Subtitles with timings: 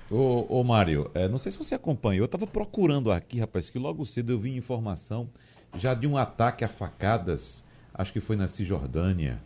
[0.09, 3.77] Ô, ô Mário, é, não sei se você acompanhou, eu estava procurando aqui, rapaz, que
[3.77, 5.29] logo cedo eu vi informação
[5.75, 9.38] já de um ataque a facadas, acho que foi na Cisjordânia.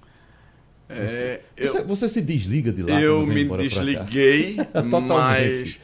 [0.88, 3.02] É, Você, eu- você se desliga de lá?
[3.02, 5.80] Eu me desliguei, mas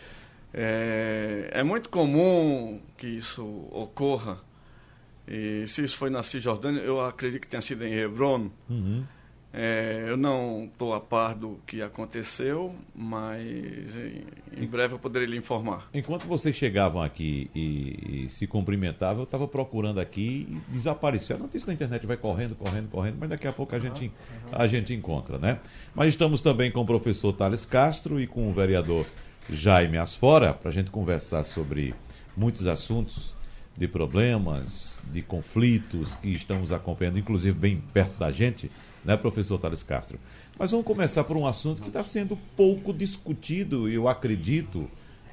[0.53, 4.37] é, é muito comum que isso ocorra.
[5.27, 8.49] E se isso foi na Cisjordânia, eu acredito que tenha sido em Hebron.
[8.69, 9.03] Uhum.
[9.53, 14.23] É, eu não estou a par do que aconteceu, mas em,
[14.63, 15.87] em breve eu poderei lhe informar.
[15.93, 21.37] Enquanto vocês chegavam aqui e, e se cumprimentavam, eu estava procurando aqui e desapareceu.
[21.37, 24.11] A notícia na internet vai correndo, correndo, correndo, mas daqui a pouco a gente,
[24.51, 25.59] a gente encontra, né?
[25.95, 29.05] Mas estamos também com o professor Thales Castro e com o vereador
[29.49, 31.95] Jaime Asfora para a gente conversar sobre
[32.35, 33.33] muitos assuntos
[33.77, 38.71] de problemas, de conflitos que estamos acompanhando, inclusive bem perto da gente,
[39.03, 40.19] né, professor Thales Castro?
[40.57, 44.89] Mas vamos começar por um assunto que está sendo pouco discutido, e eu acredito,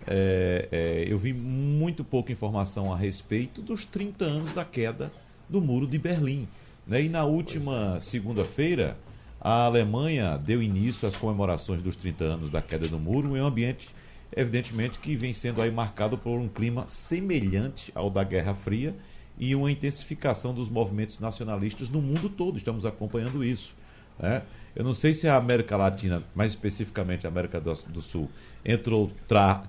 [0.07, 5.13] é, é, eu vi muito pouca informação a respeito dos 30 anos da queda
[5.49, 6.49] do Muro de Berlim.
[6.87, 7.03] Né?
[7.05, 8.97] E na última segunda-feira,
[9.41, 13.47] a Alemanha deu início às comemorações dos 30 anos da queda do muro em um
[13.47, 13.89] ambiente,
[14.35, 18.95] evidentemente, que vem sendo aí marcado por um clima semelhante ao da Guerra Fria
[19.39, 22.57] e uma intensificação dos movimentos nacionalistas no mundo todo.
[22.57, 23.75] Estamos acompanhando isso.
[24.19, 24.43] né?
[24.75, 28.31] Eu não sei se a América Latina, mais especificamente a América do, do Sul,
[28.65, 29.11] entrou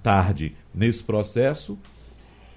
[0.01, 1.77] tarde nesse processo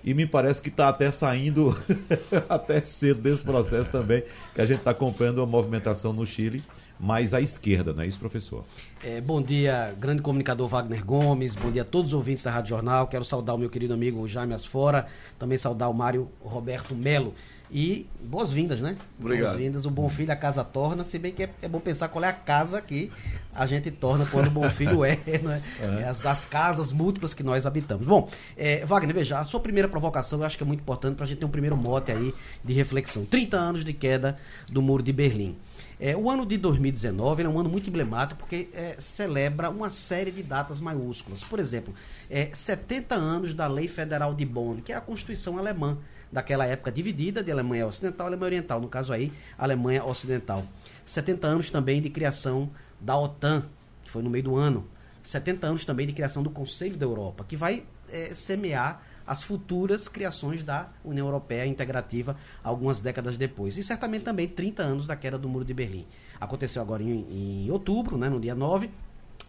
[0.03, 1.77] e me parece que está até saindo
[2.49, 4.23] até cedo desse processo também,
[4.55, 6.63] que a gente está acompanhando a movimentação no Chile,
[6.99, 8.65] mais à esquerda, não é isso, professor?
[9.03, 12.71] É, bom dia, grande comunicador Wagner Gomes, bom dia a todos os ouvintes da Rádio
[12.71, 13.07] Jornal.
[13.07, 15.07] Quero saudar o meu querido amigo Jaime Asfora,
[15.39, 17.35] também saudar o Mário Roberto Melo.
[17.71, 18.97] E boas-vindas, né?
[19.21, 19.51] Obrigado.
[19.51, 19.85] Boas-vindas.
[19.85, 22.29] O Bom Filho a casa torna, se bem que é, é bom pensar qual é
[22.29, 23.13] a casa que
[23.55, 25.63] a gente torna quando o Bom Filho é, não é?
[26.09, 28.07] As das casas múltiplas que nós habitamos.
[28.07, 31.27] Bom, é, Wagner, veja, a sua primeira provocação eu acho que é muito importante para
[31.27, 32.35] a gente ter um primeiro mote aí
[32.65, 33.27] de reflexão.
[33.27, 34.39] 30 anos de queda
[34.71, 35.55] do Muro de Berlim.
[36.01, 40.31] É, o ano de 2019 é um ano muito emblemático porque é, celebra uma série
[40.31, 41.43] de datas maiúsculas.
[41.43, 41.93] Por exemplo,
[42.31, 45.99] é, 70 anos da Lei Federal de Bonn, que é a Constituição alemã
[46.31, 50.65] daquela época dividida de Alemanha Ocidental e Alemanha Oriental, no caso aí, Alemanha Ocidental.
[51.05, 52.71] 70 anos também de criação
[53.01, 53.65] da OTAN,
[54.05, 54.87] que foi no meio do ano.
[55.23, 60.09] 70 anos também de criação do Conselho da Europa, que vai é, semear as futuras
[60.09, 62.35] criações da União Europeia integrativa
[62.65, 63.77] algumas décadas depois.
[63.77, 66.07] E certamente também 30 anos da queda do Muro de Berlim.
[66.41, 68.91] Aconteceu agora em, em outubro, né, no dia 9,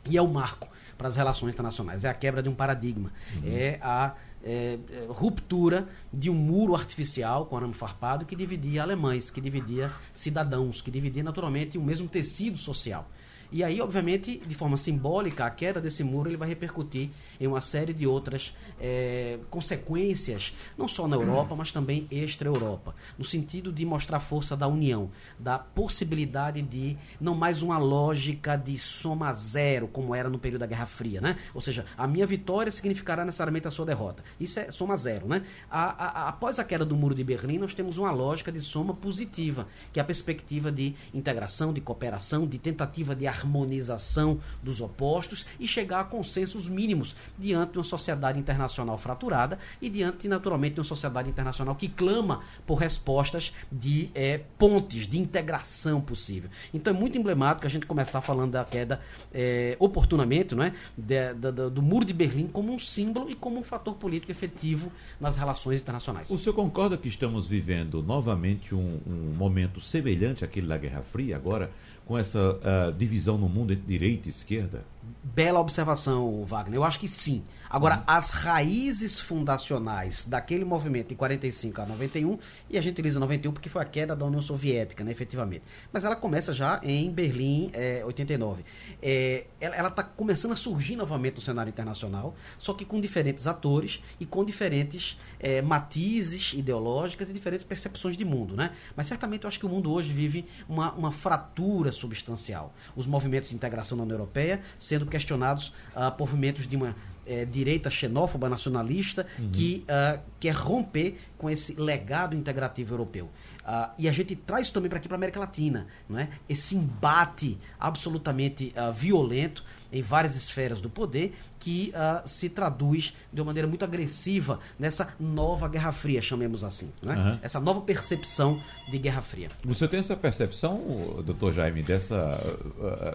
[0.10, 0.68] e é o marco
[0.98, 2.04] para as relações internacionais.
[2.04, 3.10] É a quebra de um paradigma.
[3.46, 9.30] É a é, é, ruptura de um muro artificial com arame farpado que dividia alemães,
[9.30, 13.10] que dividia cidadãos, que dividia naturalmente o mesmo tecido social.
[13.52, 17.62] E aí, obviamente, de forma simbólica, a queda desse muro ele vai repercutir em uma
[17.62, 23.86] série de outras eh, consequências, não só na Europa, mas também extra-Europa, no sentido de
[23.86, 29.88] mostrar a força da união, da possibilidade de não mais uma lógica de soma zero,
[29.88, 31.36] como era no período da Guerra Fria, né?
[31.54, 34.24] Ou seja, a minha vitória significará necessariamente a sua derrota.
[34.40, 35.44] Isso é soma zero, né?
[35.70, 38.94] A- a- após a queda do muro de Berlim, nós temos uma lógica de soma
[38.94, 45.46] positiva, que é a perspectiva de integração, de cooperação, de tentativa de harmonização dos opostos
[45.60, 50.80] e chegar a consensos mínimos diante de uma sociedade internacional fraturada e diante, naturalmente, de
[50.82, 56.50] uma sociedade internacional que clama por respostas de eh, pontes, de integração possível.
[56.74, 59.00] Então é muito emblemático a gente começar falando da queda
[59.34, 60.74] eh, oportunamente, não é?
[60.98, 61.34] De-
[61.70, 65.82] do muro de Berlim como um símbolo e como um fator político efetivo nas relações
[65.82, 66.30] internacionais.
[66.30, 71.36] O senhor concorda que estamos vivendo novamente um, um momento semelhante àquele da Guerra Fria,
[71.36, 71.72] agora
[72.10, 74.84] com essa ah, divisão no mundo entre direita e esquerda?
[75.24, 76.76] Bela observação, Wagner.
[76.76, 77.44] Eu acho que sim.
[77.70, 78.04] Agora, uhum.
[78.08, 83.70] as raízes fundacionais daquele movimento de 45 a 91, e a gente utiliza 91 porque
[83.70, 85.64] foi a queda da União Soviética, né, efetivamente.
[85.94, 88.66] Mas ela começa já em Berlim, é, 89.
[89.02, 94.02] É, ela está começando a surgir novamente no cenário internacional, só que com diferentes atores
[94.20, 98.72] e com diferentes é, matizes ideológicas e diferentes percepções de mundo, né?
[98.96, 102.74] Mas certamente eu acho que o mundo hoje vive uma, uma fratura substancial.
[102.96, 106.96] Os movimentos de integração na União Europeia sendo questionados uh, por movimentos de uma
[107.26, 109.52] é, direita xenófoba, nacionalista, uhum.
[109.52, 113.26] que uh, quer romper com esse legado integrativo europeu.
[113.60, 116.28] Uh, e a gente traz também para aqui, para a América Latina, não é?
[116.48, 123.42] esse embate absolutamente uh, violento em várias esferas do poder que uh, se traduz de
[123.42, 126.90] uma maneira muito agressiva nessa nova Guerra Fria, chamemos assim.
[127.02, 127.16] Né?
[127.16, 127.40] Uhum.
[127.42, 129.50] Essa nova percepção de Guerra Fria.
[129.66, 132.40] Você tem essa percepção, doutor Jaime, dessa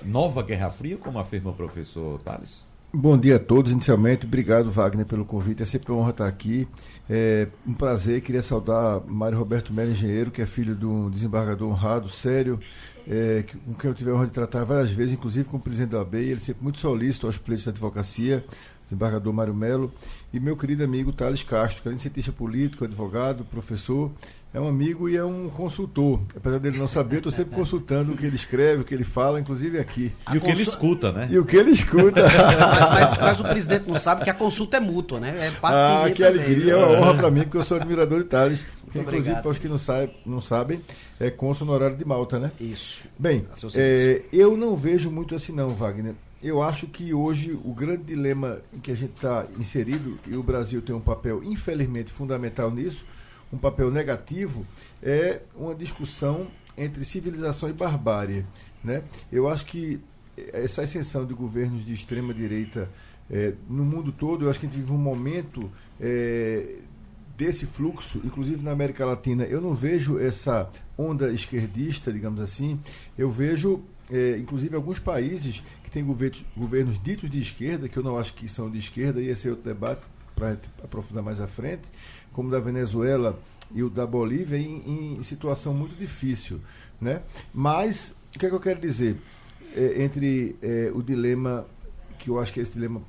[0.04, 2.66] nova Guerra Fria, como afirma o professor Tales?
[2.96, 3.72] Bom dia a todos.
[3.72, 5.60] Inicialmente, obrigado, Wagner, pelo convite.
[5.60, 6.68] É sempre uma honra estar aqui.
[7.10, 8.20] É um prazer.
[8.20, 12.60] Queria saudar Mário Roberto Melo, engenheiro, que é filho de um desembargador honrado, sério,
[13.08, 15.90] é, com quem eu tive a honra de tratar várias vezes, inclusive com o presidente
[15.90, 16.30] da ABEI.
[16.30, 18.44] Ele sempre muito solícito aos pleitos da advocacia,
[18.84, 19.92] desembargador Mário Melo.
[20.32, 24.10] E meu querido amigo Thales Castro, que é cientista político, advogado, professor
[24.54, 26.20] é um amigo e é um consultor.
[26.36, 29.02] Apesar dele não saber, eu estou sempre consultando o que ele escreve, o que ele
[29.02, 30.12] fala, inclusive aqui.
[30.32, 31.26] E o que ele escuta, né?
[31.28, 32.22] E o que ele escuta.
[32.22, 35.48] mas, mas, o presidente não sabe que a consulta é mútua, né?
[35.48, 38.26] É ah, que também, alegria, é uma honra para mim, porque eu sou admirador de
[38.26, 38.64] Thales.
[38.92, 40.80] Que, inclusive, para os que não, sabe, não sabem,
[41.20, 42.50] é cônsul horário de Malta, né?
[42.60, 43.02] Isso.
[43.18, 46.14] Bem, é, eu não vejo muito assim não, Wagner.
[46.42, 50.42] Eu acho que hoje o grande dilema em que a gente está inserido, e o
[50.42, 53.06] Brasil tem um papel, infelizmente, fundamental nisso,
[53.52, 54.66] um papel negativo
[55.02, 58.44] é uma discussão entre civilização e barbárie.
[58.82, 59.02] Né?
[59.32, 60.00] Eu acho que
[60.52, 62.90] essa ascensão de governos de extrema direita
[63.30, 65.70] é, no mundo todo, eu acho que a gente vive um momento
[66.00, 66.76] é,
[67.36, 69.44] desse fluxo, inclusive na América Latina.
[69.44, 72.78] Eu não vejo essa onda esquerdista, digamos assim.
[73.16, 78.02] Eu vejo, é, inclusive, alguns países que têm governos, governos ditos de esquerda, que eu
[78.02, 80.02] não acho que são de esquerda, e esse é outro debate
[80.34, 81.82] para aprofundar mais à frente,
[82.32, 83.38] como da Venezuela
[83.72, 86.60] e o da Bolívia, em, em situação muito difícil.
[87.00, 87.22] Né?
[87.52, 89.16] Mas, o que, é que eu quero dizer?
[89.74, 91.66] É, entre é, o dilema,
[92.18, 93.02] que eu acho que é esse dilema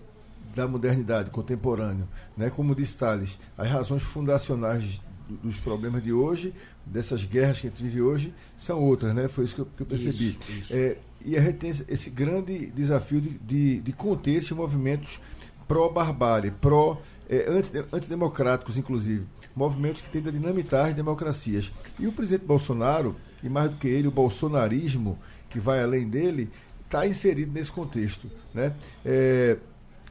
[0.56, 2.08] da modernidade contemporâneo,
[2.38, 2.50] né?
[2.50, 6.54] como disse Tales, as razões fundacionais dos problemas de hoje,
[6.86, 9.28] dessas guerras que a gente vive hoje, são outras, né?
[9.28, 10.30] Foi isso que eu, que eu percebi.
[10.30, 10.74] Isso, isso.
[10.74, 15.20] É, e a gente tem esse grande desafio de, de, de conter esses movimentos
[15.68, 17.48] pró-barbárie, pró é,
[17.92, 19.26] antidemocráticos, inclusive,
[19.56, 21.72] movimentos que tendem a dinamitar as democracias.
[22.00, 25.18] E o presidente Bolsonaro, e mais do que ele, o bolsonarismo,
[25.50, 26.50] que vai além dele,
[26.84, 28.30] está inserido nesse contexto.
[28.54, 28.74] Né?
[29.04, 29.58] É,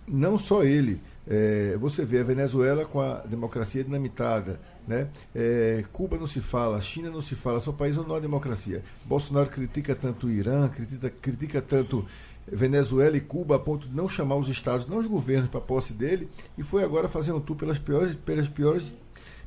[0.06, 1.00] não só ele.
[1.26, 5.08] É, você vê a Venezuela com a democracia dinamitada, né?
[5.34, 8.82] É, Cuba não se fala, China não se fala, países onde não há democracia.
[9.04, 12.04] Bolsonaro critica tanto o Irã, critica, critica tanto
[12.46, 15.92] Venezuela e Cuba a ponto de não chamar os estados, não os governos para posse
[15.92, 16.28] dele,
[16.58, 18.94] e foi agora fazer um tour pelas piores, pelas piores,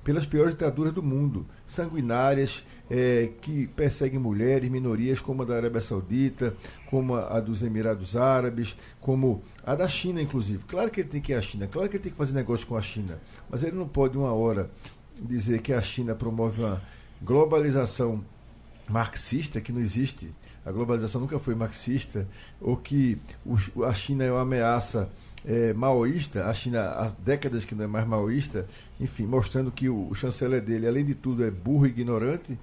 [0.04, 5.82] pelas piores ditaduras do mundo, sanguinárias, é, que perseguem mulheres, minorias, como a da Arábia
[5.82, 6.56] Saudita,
[6.90, 10.64] como a, dos Emirados Árabes, como a da China, inclusive.
[10.68, 12.66] Claro que ele tem que ir à China, claro que ele tem que fazer negócio
[12.68, 13.20] com a China,
[13.50, 14.70] mas ele não pode, uma hora,
[15.22, 16.82] dizer que a China promove uma
[17.22, 18.24] globalização
[18.90, 20.34] marxista que não existe
[20.68, 22.28] a globalização nunca foi marxista,
[22.60, 23.18] ou que
[23.86, 25.10] a China é uma ameaça
[25.48, 28.68] é, maoísta, a China há décadas que não é mais maoísta,
[29.00, 32.60] enfim, mostrando que o, o chanceler dele, além de tudo, é burro e ignorante.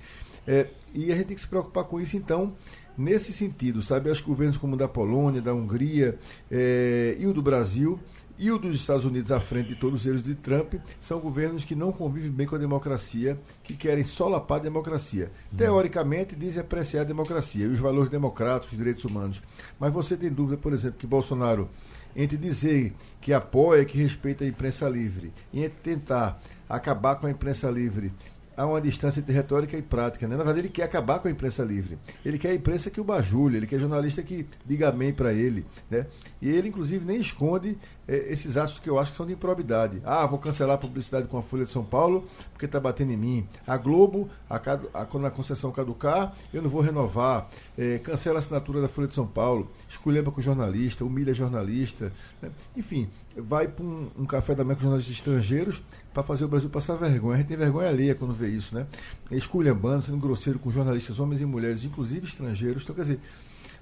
[0.46, 2.54] É, e a gente tem que se preocupar com isso, então,
[2.96, 4.12] nesse sentido, sabe?
[4.12, 6.18] Que governos como o da Polônia, da Hungria
[6.50, 7.98] é, e o do Brasil
[8.38, 11.74] e o dos Estados Unidos à frente de todos eles de Trump são governos que
[11.74, 15.30] não convivem bem com a democracia, que querem solapar a democracia.
[15.52, 15.58] Uhum.
[15.58, 19.40] Teoricamente dizem apreciar a democracia e os valores democráticos, os direitos humanos.
[19.78, 21.68] Mas você tem dúvida, por exemplo, que Bolsonaro,
[22.16, 27.30] entre dizer que apoia, que respeita a imprensa livre, e entre tentar acabar com a
[27.30, 28.12] imprensa livre
[28.56, 30.26] há uma distância entre retórica e prática.
[30.26, 30.36] Né?
[30.36, 31.98] Na verdade, ele quer acabar com a imprensa livre.
[32.24, 35.64] Ele quer a imprensa que o bajule, ele quer jornalista que diga amém para ele.
[35.90, 36.06] Né?
[36.40, 40.00] E ele, inclusive, nem esconde é, esses atos que eu acho que são de improbidade.
[40.04, 43.16] Ah, vou cancelar a publicidade com a Folha de São Paulo porque está batendo em
[43.16, 43.48] mim.
[43.66, 47.48] A Globo, a, a, quando a concessão caducar, eu não vou renovar.
[47.76, 52.12] É, cancela a assinatura da Folha de São Paulo, esculhamba com jornalista, humilha jornalista.
[52.40, 52.50] Né?
[52.76, 56.70] Enfim, vai para um, um, café da manhã com jornalistas estrangeiros para fazer o Brasil
[56.70, 57.36] passar vergonha.
[57.36, 58.86] A gente tem vergonha alheia quando vê isso, né?
[59.30, 62.82] Esculhambando, sendo grosseiro com jornalistas, homens e mulheres, inclusive estrangeiros.
[62.82, 63.20] Então, quer dizer,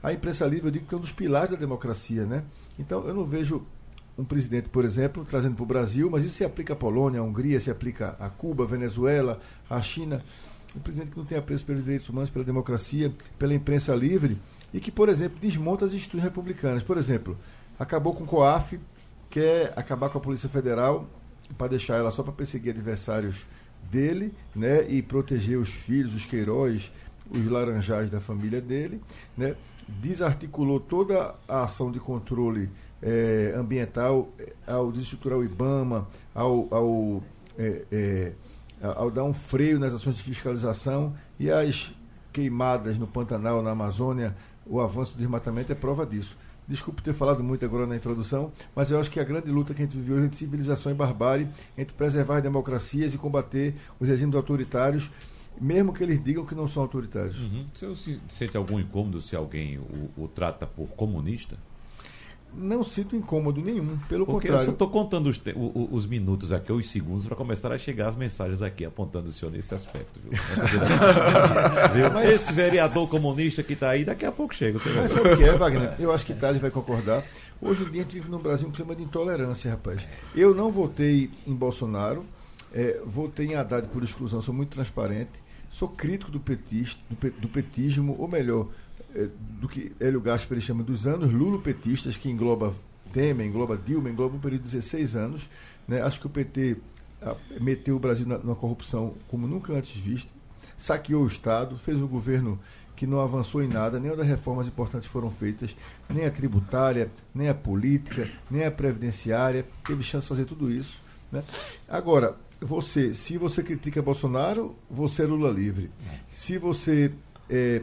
[0.03, 2.45] a imprensa livre, eu digo que é um dos pilares da democracia, né?
[2.79, 3.63] Então, eu não vejo
[4.17, 7.23] um presidente, por exemplo, trazendo para o Brasil, mas isso se aplica à Polônia, à
[7.23, 10.23] Hungria, se aplica a Cuba, Venezuela, à China.
[10.77, 14.39] Um presidente que não tem apreço pelos direitos humanos, pela democracia, pela imprensa livre
[14.73, 16.83] e que, por exemplo, desmonta as instituições republicanas.
[16.83, 17.37] Por exemplo,
[17.79, 18.79] acabou com o COAF,
[19.33, 21.09] quer acabar com a Polícia Federal
[21.57, 23.47] para deixar ela só para perseguir adversários
[23.91, 26.93] dele né, e proteger os filhos, os Queiroz,
[27.31, 29.01] os Laranjais da família dele.
[29.37, 29.57] Né,
[29.89, 32.71] desarticulou toda a ação de controle
[33.01, 34.29] é, ambiental
[34.67, 37.23] ao desestruturar o IBAMA, ao, ao,
[37.59, 38.33] é, é,
[38.83, 41.93] ao dar um freio nas ações de fiscalização e as
[42.33, 44.37] queimadas no Pantanal, na Amazônia,
[44.67, 46.37] o avanço do desmatamento é prova disso.
[46.67, 49.83] Desculpe ter falado muito agora na introdução, mas eu acho que a grande luta que
[49.83, 54.09] a gente vive hoje entre civilização e barbárie, entre preservar as democracias e combater os
[54.09, 55.11] regimes autoritários,
[55.61, 57.41] mesmo que eles digam que não são autoritários.
[57.41, 57.67] Uhum.
[57.75, 61.59] Você sente algum incômodo se alguém o, o trata por comunista?
[62.55, 64.63] Não sinto incômodo nenhum, pelo Porque contrário.
[64.63, 68.09] eu só estou contando os, os, os, minutos aqui, os segundos, para começar a chegar
[68.09, 70.21] as mensagens aqui apontando o senhor nesse aspecto.
[70.21, 70.33] Viu?
[71.95, 72.13] viu?
[72.13, 72.33] Mas...
[72.33, 74.79] Esse vereador comunista que está aí, daqui a pouco chega.
[74.97, 75.95] Mas sabe o que é, Wagner?
[75.99, 77.25] Eu acho que Thales vai concordar.
[77.61, 80.07] Hoje em dia a gente vive no Brasil um clima de intolerância, rapaz.
[80.35, 82.27] Eu não votei em Bolsonaro,
[82.75, 87.49] é, votei em Haddad por exclusão, sou muito transparente, sou crítico do, petista, do, do
[87.49, 88.69] petismo, ou melhor,
[89.61, 92.75] do que Hélio Gaspar chama dos anos lulopetistas, que engloba
[93.13, 95.51] Temer, engloba Dilma, engloba um período de 16 anos.
[95.87, 96.01] Né?
[96.01, 96.77] Acho que o PT
[97.61, 100.33] meteu o Brasil na, numa corrupção como nunca antes vista,
[100.77, 102.59] saqueou o Estado, fez um governo
[102.97, 105.75] que não avançou em nada, nenhuma das reformas importantes foram feitas,
[106.09, 111.01] nem a tributária, nem a política, nem a previdenciária, teve chance de fazer tudo isso.
[111.31, 111.43] Né?
[111.89, 115.91] Agora, você, se você critica Bolsonaro, você é Lula livre.
[116.33, 117.13] Se você
[117.51, 117.83] é,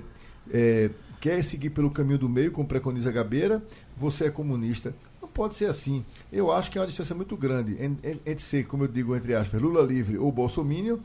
[0.51, 3.63] é, quer seguir pelo caminho do meio, como preconiza Gabeira,
[3.97, 4.93] você é comunista.
[5.21, 6.03] Não pode ser assim.
[6.31, 9.61] Eu acho que é uma distância muito grande entre ser, como eu digo, entre aspas,
[9.61, 10.99] Lula livre ou Bolsonaro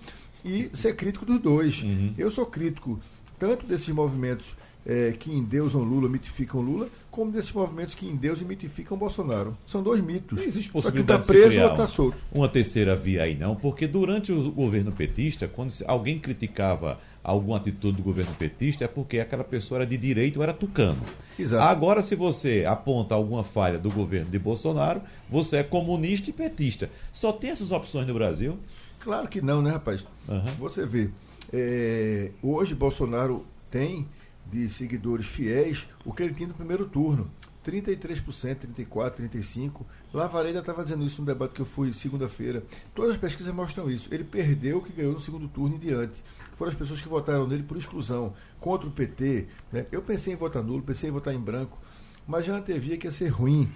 [0.44, 1.82] e ser crítico dos dois.
[1.82, 2.14] Uhum.
[2.16, 2.98] Eu sou crítico
[3.38, 4.56] tanto desses movimentos
[4.86, 9.56] é, que endeusam Lula, mitificam Lula, como desses movimentos que endeusam e mitificam Bolsonaro.
[9.66, 10.38] São dois mitos.
[10.38, 12.16] Não existe possibilidade Só que um tá preso ou está solto.
[12.32, 17.96] Uma terceira via aí não, porque durante o governo petista, quando alguém criticava alguma atitude
[17.96, 21.00] do governo petista é porque aquela pessoa era de direito ou era tucano.
[21.38, 21.64] Exato.
[21.64, 26.90] Agora, se você aponta alguma falha do governo de Bolsonaro, você é comunista e petista.
[27.10, 28.58] Só tem essas opções no Brasil?
[29.00, 30.04] Claro que não, né, rapaz?
[30.28, 30.54] Uhum.
[30.58, 31.10] Você vê,
[31.52, 34.06] é, hoje Bolsonaro tem
[34.52, 37.30] de seguidores fiéis o que ele tinha no primeiro turno.
[37.64, 39.72] 33%, 34%, 35%.
[40.12, 42.62] Lavareda estava dizendo isso no debate que eu fui segunda-feira.
[42.94, 44.08] Todas as pesquisas mostram isso.
[44.12, 46.22] Ele perdeu o que ganhou no segundo turno em diante
[46.56, 49.46] foram as pessoas que votaram nele por exclusão, contra o PT.
[49.72, 49.86] Né?
[49.90, 51.78] Eu pensei em votar nulo, pensei em votar em branco,
[52.26, 53.70] mas já antevia que ia ser ruim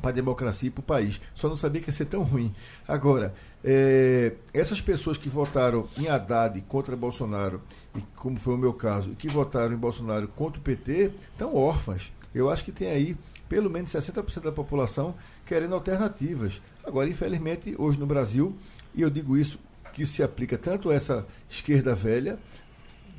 [0.00, 1.20] para a democracia e para o país.
[1.34, 2.54] Só não sabia que ia ser tão ruim.
[2.86, 7.60] Agora, é, essas pessoas que votaram em Haddad contra Bolsonaro,
[7.96, 11.54] e como foi o meu caso, e que votaram em Bolsonaro contra o PT, estão
[11.54, 12.12] órfãs.
[12.34, 13.16] Eu acho que tem aí
[13.48, 16.60] pelo menos 60% da população querendo alternativas.
[16.84, 18.56] Agora, infelizmente, hoje no Brasil,
[18.94, 19.58] e eu digo isso
[19.92, 22.38] que se aplica tanto a essa esquerda velha,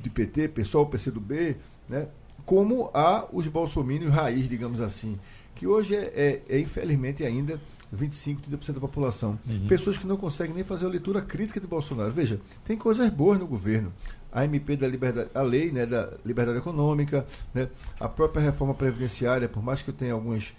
[0.02, 1.56] de PT, PSOL, PCdoB,
[1.88, 2.08] né,
[2.44, 5.18] como a os bolsomínios raiz, digamos assim,
[5.54, 7.60] que hoje é, é, é infelizmente ainda
[7.92, 9.38] 25, 30% da população.
[9.48, 9.66] Uhum.
[9.66, 12.12] Pessoas que não conseguem nem fazer a leitura crítica de Bolsonaro.
[12.12, 13.92] Veja, tem coisas boas no governo.
[14.34, 17.24] A MP da liberdade, a lei né, da liberdade econômica,
[17.54, 17.68] né,
[18.00, 20.52] a própria reforma previdenciária, por mais que eu tenha algumas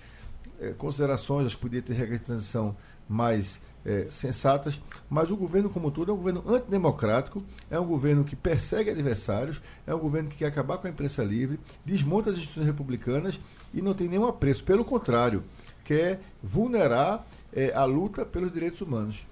[0.60, 2.76] é, considerações, acho que podia ter regra de transição
[3.08, 8.24] mais é, sensatas, mas o governo como todo é um governo antidemocrático, é um governo
[8.24, 12.38] que persegue adversários, é um governo que quer acabar com a imprensa livre, desmonta as
[12.38, 13.40] instituições republicanas
[13.74, 14.64] e não tem nenhum apreço.
[14.64, 15.44] Pelo contrário,
[15.84, 19.28] quer vulnerar é, a luta pelos direitos humanos.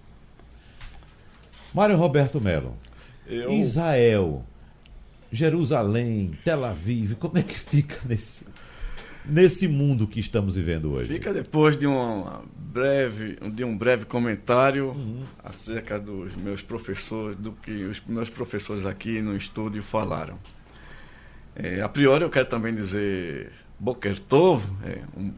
[1.74, 2.78] Mário Roberto Melo.
[3.28, 3.52] Eu...
[3.52, 4.46] Israel,
[5.32, 8.46] Jerusalém, Tel Aviv, como é que fica nesse,
[9.26, 11.14] nesse mundo que estamos vivendo hoje?
[11.14, 15.24] Fica depois de uma breve, de um breve comentário uhum.
[15.44, 20.38] acerca dos meus professores, do que os meus professores aqui no estúdio falaram.
[21.56, 25.32] É, a priori eu quero também dizer Boker Tov, é, um,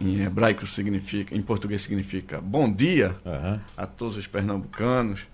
[0.00, 3.60] em, hebraico significa, em português significa bom dia uhum.
[3.76, 5.26] a todos os pernambucanos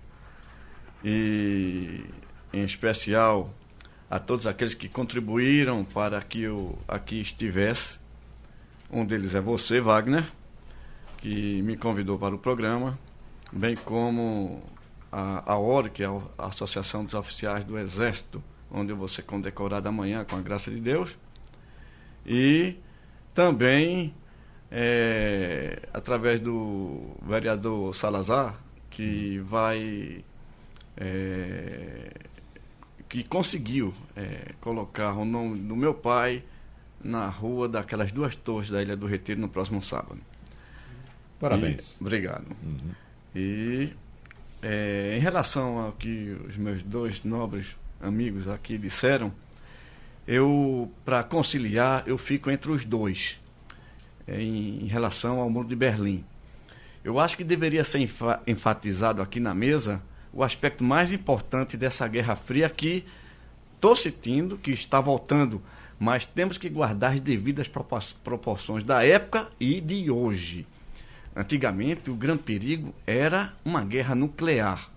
[1.03, 2.05] e
[2.53, 3.53] em especial
[4.09, 7.97] a todos aqueles que contribuíram para que eu aqui estivesse.
[8.91, 10.25] Um deles é você, Wagner,
[11.17, 12.97] que me convidou para o programa,
[13.51, 14.61] bem como
[15.11, 16.07] a, a OR, que é
[16.37, 20.69] a Associação dos Oficiais do Exército, onde eu vou ser condecorado amanhã, com a graça
[20.69, 21.15] de Deus.
[22.25, 22.75] E
[23.33, 24.13] também
[24.71, 28.55] é, através do vereador Salazar,
[28.89, 30.23] que vai.
[30.97, 32.11] É,
[33.09, 36.43] que conseguiu é, colocar o nome do meu pai
[37.03, 40.19] na rua daquelas duas torres da Ilha do Retiro no próximo sábado.
[41.39, 41.97] Parabéns.
[41.99, 42.47] E, obrigado.
[42.63, 42.91] Uhum.
[43.35, 43.93] E
[44.61, 49.31] é, em relação ao que os meus dois nobres amigos aqui disseram,
[50.25, 53.39] eu, para conciliar, eu fico entre os dois
[54.25, 56.23] é, em, em relação ao muro de Berlim.
[57.03, 57.99] Eu acho que deveria ser
[58.47, 60.01] enfatizado aqui na mesa
[60.33, 63.05] o aspecto mais importante dessa Guerra Fria que
[63.75, 65.61] estou sentindo que está voltando,
[65.99, 67.69] mas temos que guardar as devidas
[68.23, 70.65] proporções da época e de hoje.
[71.35, 74.89] Antigamente, o grande perigo era uma guerra nuclear.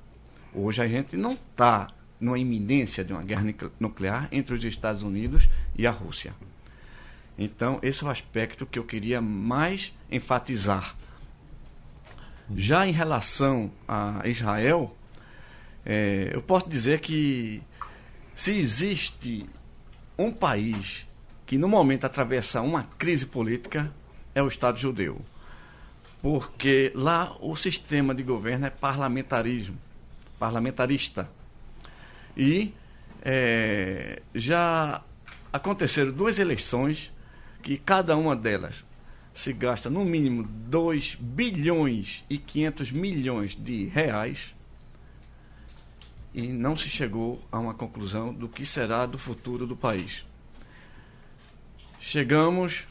[0.54, 1.88] Hoje a gente não está
[2.18, 3.44] numa iminência de uma guerra
[3.78, 6.34] nuclear entre os Estados Unidos e a Rússia.
[7.38, 10.96] Então, esse é o aspecto que eu queria mais enfatizar.
[12.54, 14.96] Já em relação a Israel,
[15.86, 17.62] é, eu posso dizer que
[18.34, 19.48] se existe
[20.18, 21.06] um país
[21.46, 23.92] que no momento atravessa uma crise política,
[24.34, 25.20] é o Estado judeu.
[26.20, 29.78] Porque lá o sistema de governo é parlamentarismo,
[30.40, 31.30] parlamentarista.
[32.36, 32.74] E
[33.22, 35.04] é, já
[35.52, 37.12] aconteceram duas eleições
[37.62, 38.84] que cada uma delas
[39.32, 44.55] se gasta no mínimo 2 bilhões e 500 milhões de reais
[46.36, 50.22] e não se chegou a uma conclusão do que será do futuro do país.
[51.98, 52.86] Chegamos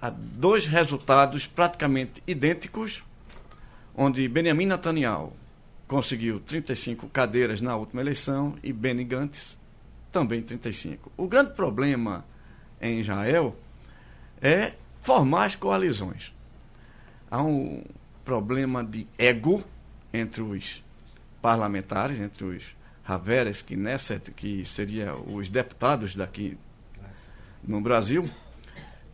[0.00, 3.04] a dois resultados praticamente idênticos,
[3.94, 5.34] onde Benjamin Netanyahu
[5.86, 9.58] conseguiu 35 cadeiras na última eleição e Benny Gantz
[10.10, 11.12] também 35.
[11.14, 12.24] O grande problema
[12.80, 13.54] em Israel
[14.40, 16.32] é formar as coalizões.
[17.30, 17.84] Há um
[18.24, 19.62] problema de ego
[20.10, 20.82] entre os
[21.42, 22.77] parlamentares, entre os
[23.08, 26.58] Haveres, que nessa que seria os deputados daqui
[27.64, 28.30] no Brasil,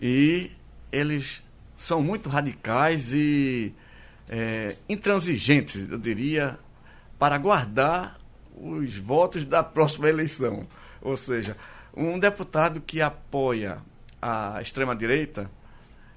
[0.00, 0.50] e
[0.90, 1.44] eles
[1.76, 3.72] são muito radicais e
[4.28, 6.58] é, intransigentes, eu diria,
[7.18, 8.18] para guardar
[8.56, 10.66] os votos da próxima eleição.
[11.00, 11.56] Ou seja,
[11.96, 13.78] um deputado que apoia
[14.20, 15.50] a extrema-direita,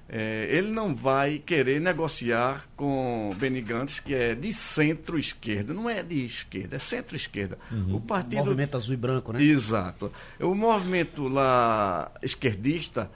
[0.08, 5.74] é, ele não vai querer negociar com Benny Gantz, que é de centro-esquerda.
[5.74, 7.58] Não é de esquerda, é centro-esquerda.
[7.70, 7.96] Uhum.
[7.96, 8.44] O partido...
[8.44, 9.42] movimento azul e branco, né?
[9.42, 10.10] Exato.
[10.40, 13.10] O movimento lá esquerdista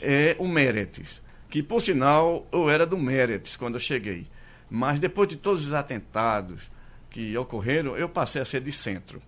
[0.00, 4.26] é o Meretz, que, por sinal, eu era do Meretz quando eu cheguei.
[4.68, 6.62] Mas depois de todos os atentados
[7.10, 9.22] que ocorreram, eu passei a ser de centro.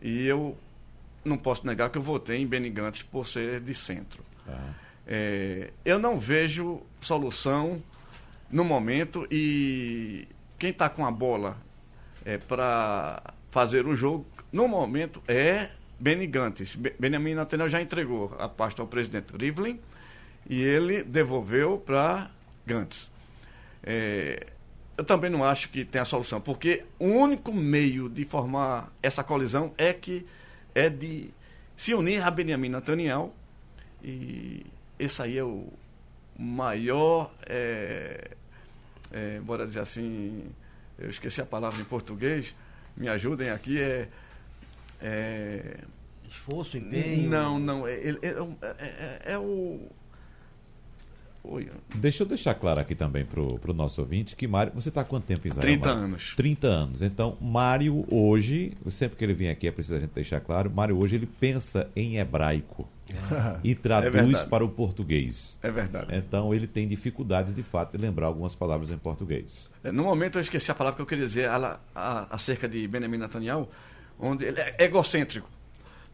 [0.00, 0.56] E eu
[1.24, 4.22] não posso negar que eu votei em Benny Gantz por ser de centro.
[5.06, 7.80] É, eu não vejo solução
[8.50, 10.26] no momento e
[10.58, 11.56] quem está com a bola
[12.24, 16.76] é, para fazer o jogo, no momento, é Benny Gantz.
[16.98, 19.78] Benjamin Netanyahu já entregou a pasta ao presidente Rivlin
[20.48, 22.30] e ele devolveu para
[22.66, 23.10] Gantz.
[23.82, 24.46] É,
[24.96, 29.22] eu também não acho que tem a solução, porque o único meio de formar essa
[29.22, 30.26] colisão é que
[30.74, 31.30] é de
[31.76, 33.32] se unir a Benjamin Netanyahu
[34.02, 34.66] e
[34.98, 35.72] esse aí é o
[36.38, 38.30] maior, é,
[39.12, 40.44] é, bora dizer assim,
[40.98, 42.54] eu esqueci a palavra em português,
[42.96, 44.08] me ajudem aqui, é,
[45.00, 45.78] é
[46.28, 47.28] Esforço, empenho?
[47.28, 49.88] Não, não, é, é, é, é o
[51.48, 51.68] Oi.
[51.94, 55.04] Deixa eu deixar claro aqui também para o nosso ouvinte que Mário, você está há
[55.04, 55.62] quanto tempo em Israel?
[55.62, 56.04] 30 Mário?
[56.04, 56.34] anos.
[56.36, 57.02] 30 anos.
[57.02, 60.98] Então, Mário hoje, sempre que ele vem aqui é preciso a gente deixar claro, Mário
[60.98, 62.88] hoje ele pensa em hebraico
[63.62, 65.56] e traduz é para o português.
[65.62, 66.16] É verdade.
[66.16, 69.70] Então ele tem dificuldades de fato de lembrar algumas palavras em português.
[69.84, 72.88] É, no momento eu esqueci a palavra que eu queria dizer ela, a, acerca de
[72.88, 73.68] Benjamin Netanyahu,
[74.18, 75.48] onde ele é egocêntrico.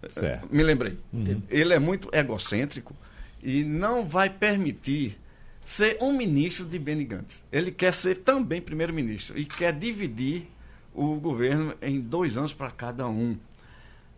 [0.09, 0.49] Certo.
[0.51, 0.99] Me lembrei.
[1.13, 1.41] Uhum.
[1.49, 2.95] Ele é muito egocêntrico
[3.43, 5.19] e não vai permitir
[5.65, 7.45] ser um ministro de Benny Gantz.
[7.51, 10.49] Ele quer ser também primeiro-ministro e quer dividir
[10.95, 13.37] o governo em dois anos para cada um.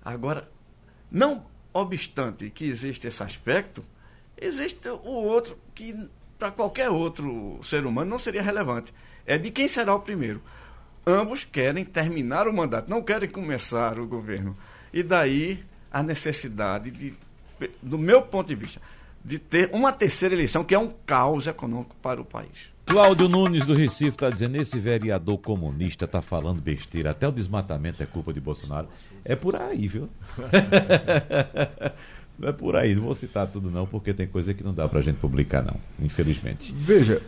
[0.05, 0.49] Agora,
[1.11, 3.85] não obstante que existe esse aspecto,
[4.41, 6.09] existe o outro que
[6.39, 8.93] para qualquer outro ser humano não seria relevante.
[9.27, 10.43] É de quem será o primeiro.
[11.07, 14.57] Ambos querem terminar o mandato, não querem começar o governo.
[14.93, 17.15] E daí a necessidade de,
[17.81, 18.81] do meu ponto de vista,
[19.25, 22.73] de ter uma terceira eleição, que é um caos econômico para o país.
[22.85, 28.03] Cláudio Nunes do Recife está dizendo: esse vereador comunista está falando besteira, até o desmatamento
[28.03, 28.89] é culpa de Bolsonaro.
[29.25, 30.09] É por aí, viu?
[32.43, 35.01] É por aí, não vou citar tudo não, porque tem coisa que não dá pra
[35.01, 36.75] gente publicar não, infelizmente.
[36.77, 37.23] Veja,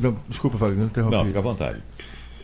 [0.00, 1.16] não, desculpa, Wagner, não interrompi.
[1.16, 1.82] Não, fica à vontade.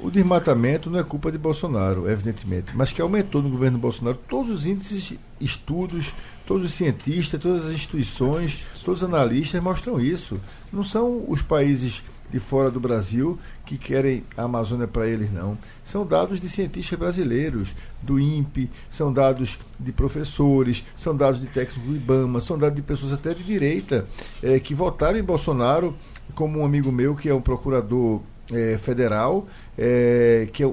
[0.03, 4.51] O desmatamento não é culpa de Bolsonaro, evidentemente, mas que aumentou no governo Bolsonaro todos
[4.51, 6.13] os índices, estudos,
[6.45, 10.41] todos os cientistas, todas as instituições, todos os analistas mostram isso.
[10.73, 15.57] Não são os países de fora do Brasil que querem a Amazônia para eles, não.
[15.85, 21.81] São dados de cientistas brasileiros, do INPE, são dados de professores, são dados de técnicos
[21.81, 24.05] do IBAMA, são dados de pessoas até de direita
[24.43, 25.95] é, que votaram em Bolsonaro,
[26.35, 28.21] como um amigo meu que é um procurador
[28.53, 30.67] é, federal, é, que é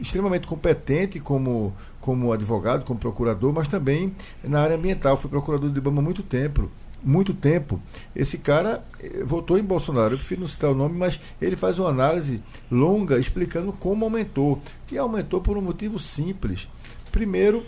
[0.00, 5.16] extremamente competente como, como advogado, como procurador, mas também na área ambiental.
[5.16, 6.70] Foi procurador do IBAMA há muito tempo
[7.04, 7.80] muito tempo.
[8.16, 10.14] Esse cara eh, votou em Bolsonaro.
[10.14, 14.60] Eu prefiro não citar o nome, mas ele faz uma análise longa explicando como aumentou.
[14.90, 16.66] E aumentou por um motivo simples.
[17.12, 17.62] Primeiro,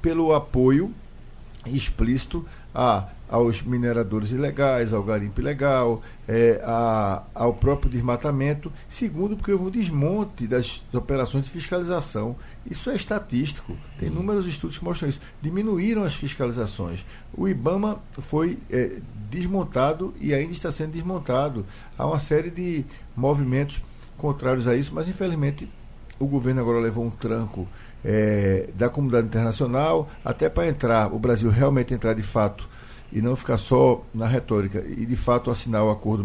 [0.00, 0.92] pelo apoio
[1.64, 8.70] explícito a aos mineradores ilegais, ao garimpo ilegal, é, a, ao próprio desmatamento.
[8.86, 12.36] Segundo, porque houve um desmonte das operações de fiscalização.
[12.70, 15.18] Isso é estatístico, tem inúmeros estudos que mostram isso.
[15.40, 17.06] Diminuíram as fiscalizações.
[17.34, 18.98] O IBAMA foi é,
[19.30, 21.64] desmontado e ainda está sendo desmontado.
[21.96, 22.84] Há uma série de
[23.16, 23.80] movimentos
[24.18, 25.66] contrários a isso, mas infelizmente
[26.18, 27.66] o governo agora levou um tranco
[28.04, 32.68] é, da comunidade internacional até para entrar, o Brasil realmente entrar de fato
[33.12, 36.24] e não ficar só na retórica e de fato assinar o acordo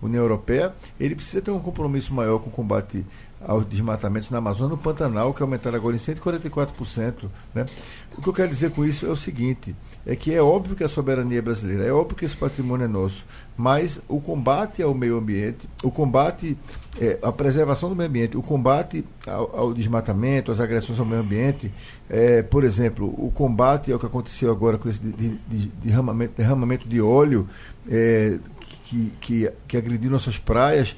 [0.00, 3.04] Mercosul-União Europeia, ele precisa ter um compromisso maior com o combate
[3.42, 7.24] aos desmatamentos na Amazônia, no Pantanal, que aumentaram agora em 144%.
[7.54, 7.64] Né?
[8.16, 9.74] O que eu quero dizer com isso é o seguinte:
[10.06, 12.88] é que é óbvio que a soberania é brasileira, é óbvio que esse patrimônio é
[12.88, 13.24] nosso,
[13.56, 16.56] mas o combate ao meio ambiente, o combate
[17.00, 21.22] é, à preservação do meio ambiente, o combate ao, ao desmatamento, às agressões ao meio
[21.22, 21.72] ambiente,
[22.10, 26.34] é, por exemplo, o combate ao que aconteceu agora com esse de, de, de derramamento,
[26.36, 27.48] derramamento de óleo
[27.88, 28.38] é,
[28.90, 30.96] que, que, que agrediu nossas praias,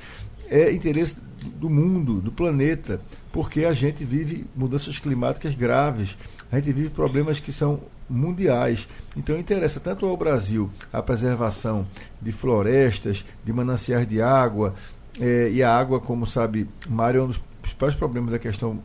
[0.49, 1.17] é interesse
[1.59, 3.01] do mundo, do planeta,
[3.31, 6.17] porque a gente vive mudanças climáticas graves,
[6.51, 8.89] a gente vive problemas que são mundiais.
[9.17, 11.87] Então interessa tanto ao Brasil a preservação
[12.21, 14.75] de florestas, de mananciais de água,
[15.21, 18.79] é, e a água, como sabe, Mário, é um dos principais problemas da questão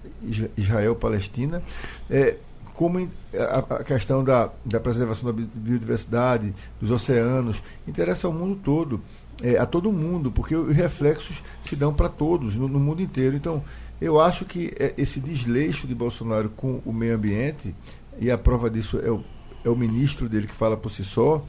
[0.58, 1.64] Israel-Palestina.
[2.10, 2.36] É,
[2.78, 9.02] como a, a, questão da, da preservação da biodiversidade, dos oceanos, interessa ao mundo todo,
[9.42, 13.36] é, a todo mundo, porque os reflexos se dão para todos, no, no, mundo inteiro.
[13.36, 13.64] Então,
[14.00, 17.74] eu acho que é, esse desleixo de Bolsonaro com o meio ambiente,
[18.20, 19.24] e a prova disso é o,
[19.66, 21.44] é o ministro dele que fala por si só,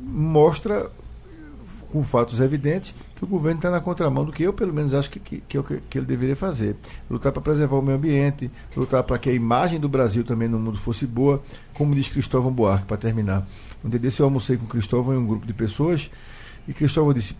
[0.00, 0.90] mostra
[1.90, 5.10] com fatos evidentes que o governo está na contramão do que eu, pelo menos, acho
[5.10, 6.76] que, que, que, ele deveria fazer.
[7.10, 10.58] Lutar para preservar o meio ambiente, lutar para que a imagem do Brasil também no
[10.58, 11.42] mundo fosse boa,
[11.74, 13.46] como diz Cristóvão Buarque, para terminar.
[13.84, 16.10] Um dia desse eu almocei com Cristóvão e um grupo de pessoas,
[16.66, 17.34] e Cristóvão disse: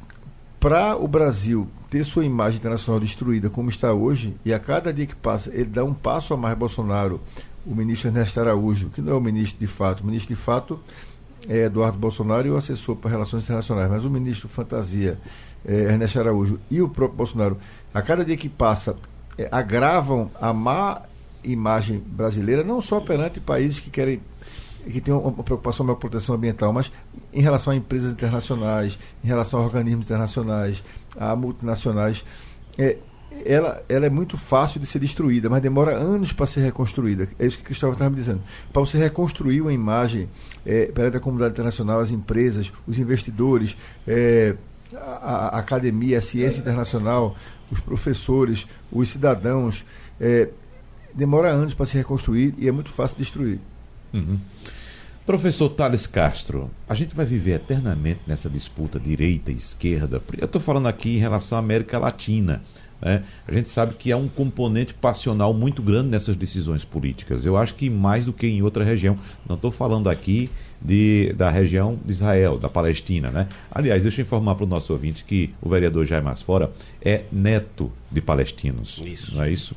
[0.61, 5.07] para o Brasil ter sua imagem internacional destruída como está hoje, e a cada dia
[5.07, 7.21] que passa ele dá um passo a mais Bolsonaro,
[7.67, 10.79] o ministro Ernesto Araújo, que não é o ministro de fato, o ministro de fato
[11.49, 15.19] é Eduardo Bolsonaro e o assessor para relações internacionais, mas o ministro Fantasia
[15.65, 17.59] é, Ernesto Araújo e o próprio Bolsonaro,
[17.93, 18.97] a cada dia que passa,
[19.39, 21.03] é, agravam a má
[21.43, 24.21] imagem brasileira, não só perante países que querem
[24.85, 26.91] que têm uma preocupação com a proteção ambiental, mas
[27.35, 30.83] em relação a empresas internacionais, em relação a organismos internacionais,
[31.19, 32.25] a multinacionais.
[32.79, 32.97] É,
[33.45, 37.29] ela, ela é muito fácil de ser destruída, mas demora anos para ser reconstruída.
[37.39, 38.41] É isso que Cristóvão estava me dizendo.
[38.73, 40.29] Para você reconstruir uma imagem
[40.65, 44.55] é, perante a comunidade internacional, as empresas, os investidores, é,
[44.95, 47.37] a, a, academia, a ciência internacional,
[47.71, 49.85] os professores, os cidadãos.
[50.21, 50.49] É,
[51.15, 53.59] demora anos para se reconstruir e é muito fácil destruir.
[54.13, 54.39] Uhum.
[55.25, 60.21] Professor Thales Castro, a gente vai viver eternamente nessa disputa direita e esquerda.
[60.37, 62.63] Eu estou falando aqui em relação à América Latina.
[63.01, 63.23] Né?
[63.47, 67.45] A gente sabe que há um componente passional muito grande nessas decisões políticas.
[67.45, 69.19] Eu acho que mais do que em outra região.
[69.49, 73.31] Não estou falando aqui de, da região de Israel, da Palestina.
[73.31, 73.49] Né?
[73.71, 76.71] Aliás, deixa eu informar para o nosso ouvinte que o vereador Jair Masfora
[77.03, 79.01] é neto de palestinos.
[79.05, 79.35] Isso.
[79.35, 79.75] Não é isso?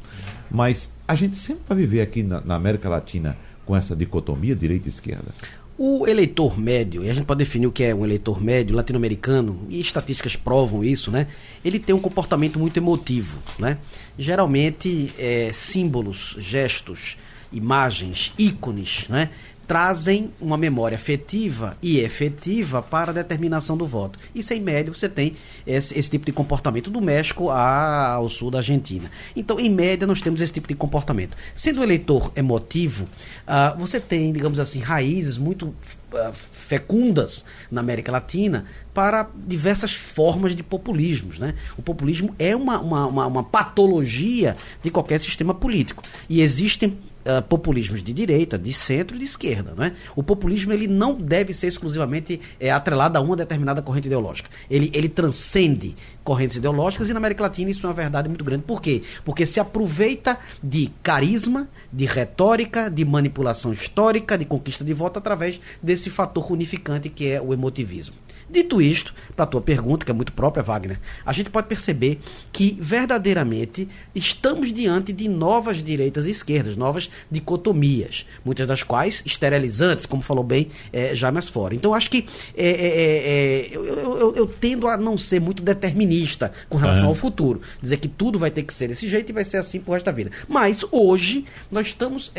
[0.50, 4.88] Mas a gente sempre vai viver aqui na, na América Latina com essa dicotomia direita
[4.88, 5.34] e esquerda.
[5.78, 9.60] O eleitor médio, e a gente pode definir o que é um eleitor médio latino-americano,
[9.70, 11.28] e estatísticas provam isso, né?
[11.66, 13.80] Ele tem um comportamento muito emotivo, né?
[14.18, 17.18] Geralmente, é, símbolos, gestos,
[17.52, 19.32] imagens, ícones, né?
[19.74, 24.20] Trazem uma memória afetiva e efetiva para a determinação do voto.
[24.36, 25.34] Isso, em média, você tem
[25.66, 29.10] esse, esse tipo de comportamento do México ao sul da Argentina.
[29.36, 31.36] Então, em média, nós temos esse tipo de comportamento.
[31.56, 33.06] Sendo o eleitor emotivo,
[33.48, 40.56] uh, você tem, digamos assim, raízes muito uh, fecundas na América Latina para diversas formas
[40.56, 41.40] de populismos.
[41.40, 41.56] Né?
[41.76, 46.04] O populismo é uma, uma, uma, uma patologia de qualquer sistema político.
[46.30, 49.74] E existem Uh, populismos de direita, de centro e de esquerda.
[49.78, 49.94] Né?
[50.14, 54.50] O populismo ele não deve ser exclusivamente é, atrelado a uma determinada corrente ideológica.
[54.70, 58.64] Ele, ele transcende correntes ideológicas e na América Latina isso é uma verdade muito grande.
[58.64, 59.04] Por quê?
[59.24, 65.60] Porque se aproveita de carisma, de retórica, de manipulação histórica, de conquista de voto através
[65.82, 68.23] desse fator unificante que é o emotivismo.
[68.50, 72.20] Dito isto, para a tua pergunta, que é muito própria, Wagner, a gente pode perceber
[72.52, 80.06] que verdadeiramente estamos diante de novas direitas e esquerdas, novas dicotomias, muitas das quais esterilizantes,
[80.06, 81.76] como falou bem é, já mais fora.
[81.76, 82.26] Então, acho que
[82.56, 87.62] é, é, eu, eu, eu, tendo a não ser muito determinista com relação ao futuro,
[87.82, 90.06] dizer que tudo vai ter que ser desse jeito e vai ser assim por resto
[90.06, 90.32] da vida.
[90.48, 92.32] Mas hoje nós estamos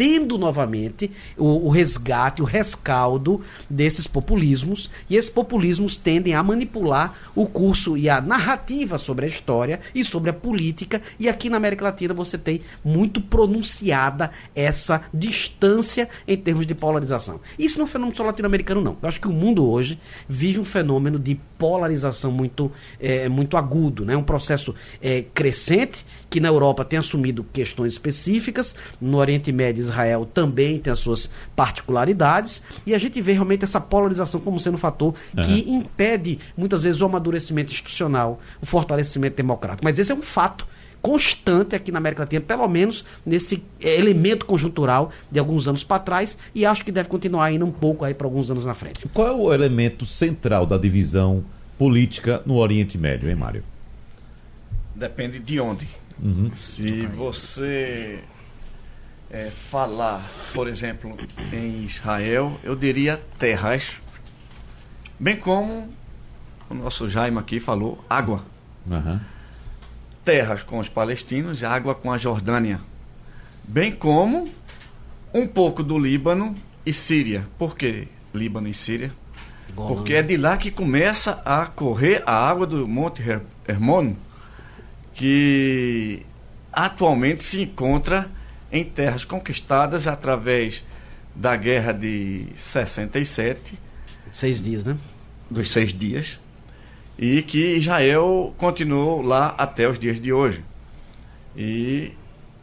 [0.00, 7.14] tendo novamente o, o, resgate, o rescaldo desses populismos, e esses populismos tendem a manipular
[7.36, 11.58] o curso e a narrativa sobre a história e sobre a política, e aqui na
[11.58, 17.38] América Latina você tem muito pronunciada essa distância em termos de polarização.
[17.58, 18.96] Isso não é um fenômeno só latino-americano, não.
[19.02, 24.02] Eu acho que o mundo hoje vive um fenômeno de polarização muito, é, muito agudo,
[24.02, 24.16] né?
[24.16, 30.24] um processo é, crescente que na Europa tem assumido questões específicas, no Oriente Médio Israel
[30.32, 34.78] também tem as suas particularidades, e a gente vê realmente essa polarização como sendo um
[34.78, 35.42] fator uhum.
[35.42, 39.84] que impede muitas vezes o amadurecimento institucional, o fortalecimento democrático.
[39.84, 40.66] Mas esse é um fato
[41.02, 46.38] constante aqui na América Latina, pelo menos nesse elemento conjuntural de alguns anos para trás,
[46.54, 49.08] e acho que deve continuar ainda um pouco aí para alguns anos na frente.
[49.12, 51.42] Qual é o elemento central da divisão
[51.78, 53.64] política no Oriente Médio, hein, Mário?
[54.94, 55.88] Depende de onde.
[56.22, 56.50] Uhum.
[56.56, 58.20] Se você
[59.30, 61.16] é, falar, por exemplo,
[61.52, 63.92] em Israel, eu diria terras,
[65.18, 65.88] bem como
[66.68, 68.44] o nosso Jaime aqui falou, água.
[68.86, 69.20] Uhum.
[70.24, 72.80] Terras com os palestinos, água com a Jordânia.
[73.64, 74.50] Bem como
[75.32, 77.46] um pouco do Líbano e Síria.
[77.58, 79.12] Por que Líbano e Síria?
[79.74, 83.22] Porque é de lá que começa a correr a água do Monte
[83.66, 84.14] Hermon
[85.20, 86.22] que
[86.72, 88.30] atualmente se encontra
[88.72, 90.82] em terras conquistadas através
[91.36, 93.78] da guerra de 67.
[94.32, 94.96] Seis dias, né?
[95.50, 96.40] Dos seis dias.
[97.18, 100.64] E que Israel continuou lá até os dias de hoje.
[101.54, 102.12] E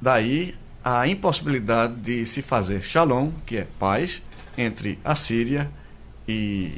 [0.02, 4.20] daí a impossibilidade de se fazer shalom, que é paz,
[4.58, 5.76] entre a Síria e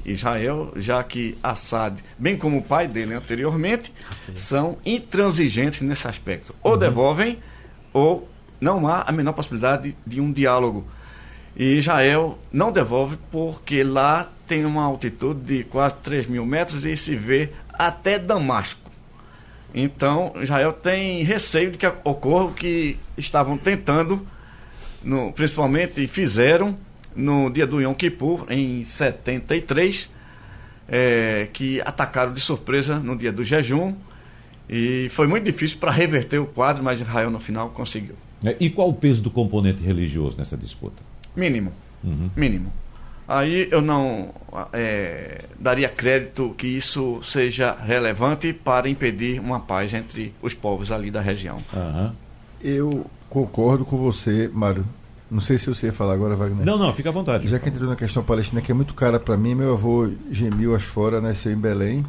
[0.06, 3.92] Israel, já que Assad, bem como o pai dele anteriormente,
[4.36, 6.54] são intransigentes nesse aspecto.
[6.62, 6.78] Ou uhum.
[6.78, 7.40] devolvem,
[7.92, 8.30] ou
[8.62, 10.86] não há a menor possibilidade de um diálogo.
[11.56, 16.96] E Israel não devolve porque lá tem uma altitude de quase 3 mil metros e
[16.96, 18.90] se vê até Damasco.
[19.74, 24.26] Então, Israel tem receio de que ocorra o que estavam tentando,
[25.04, 26.78] no, principalmente fizeram
[27.16, 30.10] no dia do Yom Kippur, em 73,
[30.88, 33.94] é, que atacaram de surpresa no dia do jejum.
[34.70, 38.16] E foi muito difícil para reverter o quadro, mas Israel no final conseguiu.
[38.44, 41.04] É, e qual o peso do componente religioso nessa disputa?
[41.36, 41.74] Mínimo.
[42.04, 42.30] Uhum.
[42.36, 42.72] Mínimo.
[43.28, 44.34] Aí eu não
[44.74, 51.12] é, daria crédito que isso seja relevante para impedir uma paz entre os povos ali
[51.12, 51.58] da região.
[51.72, 52.12] Uhum.
[52.60, 54.84] Eu concordo com você, Mário.
[55.30, 56.66] Não sei se você ia falar agora, Wagner.
[56.66, 57.48] Não, não, fica à vontade.
[57.48, 60.74] Já que entrou na questão palestina, que é muito cara para mim, meu avô Gemil
[60.74, 62.04] Asfora nasceu em Belém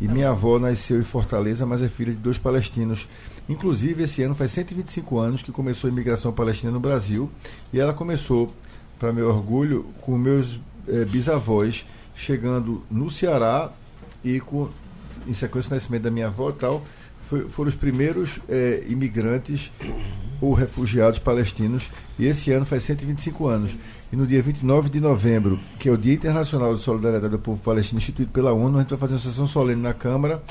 [0.00, 3.06] e minha avó nasceu em Fortaleza, mas é filha de dois palestinos.
[3.48, 7.30] Inclusive, esse ano faz 125 anos que começou a imigração palestina no Brasil
[7.72, 8.52] e ela começou,
[8.98, 10.58] para meu orgulho, com meus
[10.88, 11.84] eh, bisavós
[12.16, 13.70] chegando no Ceará
[14.24, 14.68] e com,
[15.26, 16.84] em sequência do nascimento da minha avó e tal,
[17.28, 19.70] foi, foram os primeiros eh, imigrantes
[20.44, 23.76] ou refugiados palestinos, e esse ano faz 125 anos.
[24.12, 27.60] E no dia 29 de novembro, que é o Dia Internacional de Solidariedade do Povo
[27.60, 30.42] Palestino, instituído pela ONU, a gente vai fazer uma sessão solene na Câmara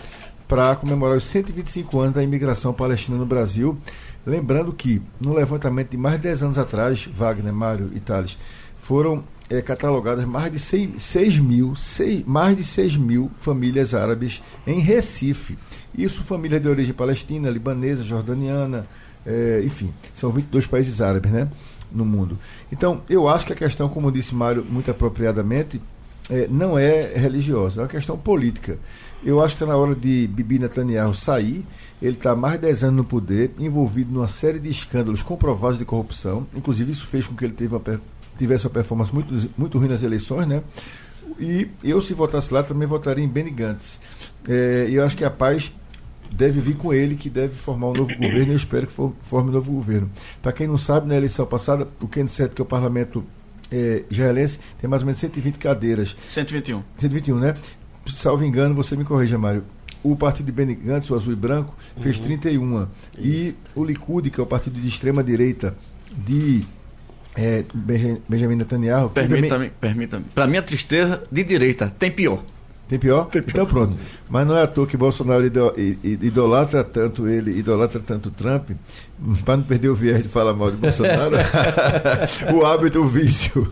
[0.48, 3.78] para comemorar os 125 anos da imigração palestina no Brasil.
[4.26, 8.38] Lembrando que, no levantamento de mais de 10 anos atrás, Wagner, Mário e Thales,
[8.82, 14.42] foram é, catalogadas mais de 6, 6 mil, 6, mais de 6 mil famílias árabes
[14.66, 15.58] em Recife.
[15.98, 18.86] Isso famílias de origem palestina, libanesa, jordaniana,
[19.26, 21.50] é, enfim, são 22 países árabes, né?
[21.92, 22.38] No mundo.
[22.72, 25.80] Então, eu acho que a questão, como disse Mário muito apropriadamente,
[26.30, 28.78] é, não é religiosa, é uma questão política.
[29.24, 31.66] Eu acho que está na hora de Bibi Netanyahu sair.
[32.02, 35.86] Ele está mais de 10 anos no poder, envolvido numa série de escândalos comprovados de
[35.86, 36.46] corrupção.
[36.54, 37.82] Inclusive, isso fez com que ele uma,
[38.38, 40.62] tivesse uma performance muito, muito ruim nas eleições, né?
[41.40, 44.00] E eu, se votasse lá, também votaria em Benny Gantz.
[44.48, 45.72] É, eu acho que a paz
[46.32, 48.54] deve vir com ele, que deve formar um novo governo.
[48.54, 50.10] Eu espero que forme um novo governo.
[50.42, 53.24] Para quem não sabe, na eleição passada, o Knesset, que é o parlamento
[53.72, 56.16] é, israelense, tem mais ou menos 120 cadeiras.
[56.30, 56.82] 121.
[57.00, 57.56] 121, né?
[58.12, 59.64] salvo engano, você me corrija, Mário.
[60.04, 62.26] O partido de Benny Gantz, o azul e branco, fez uhum.
[62.26, 62.82] 31.
[62.84, 62.90] Isso.
[63.20, 65.76] E o Likud, que é o partido de extrema direita
[66.12, 66.66] de
[67.36, 67.64] é,
[68.28, 69.10] Benjamin Netanyahu.
[69.12, 69.72] Permita-me, também...
[69.80, 70.26] permita-me.
[70.36, 72.44] Para minha tristeza, de direita, tem pior.
[72.88, 73.26] Tem pior?
[73.26, 73.54] Tem pior?
[73.54, 73.98] Então pronto.
[74.30, 75.46] Mas não é à toa que Bolsonaro
[76.04, 78.72] idolatra tanto ele, idolatra tanto Trump,
[79.46, 81.36] para não perder o viés de falar mal de Bolsonaro,
[82.54, 83.72] o hábito, o vício,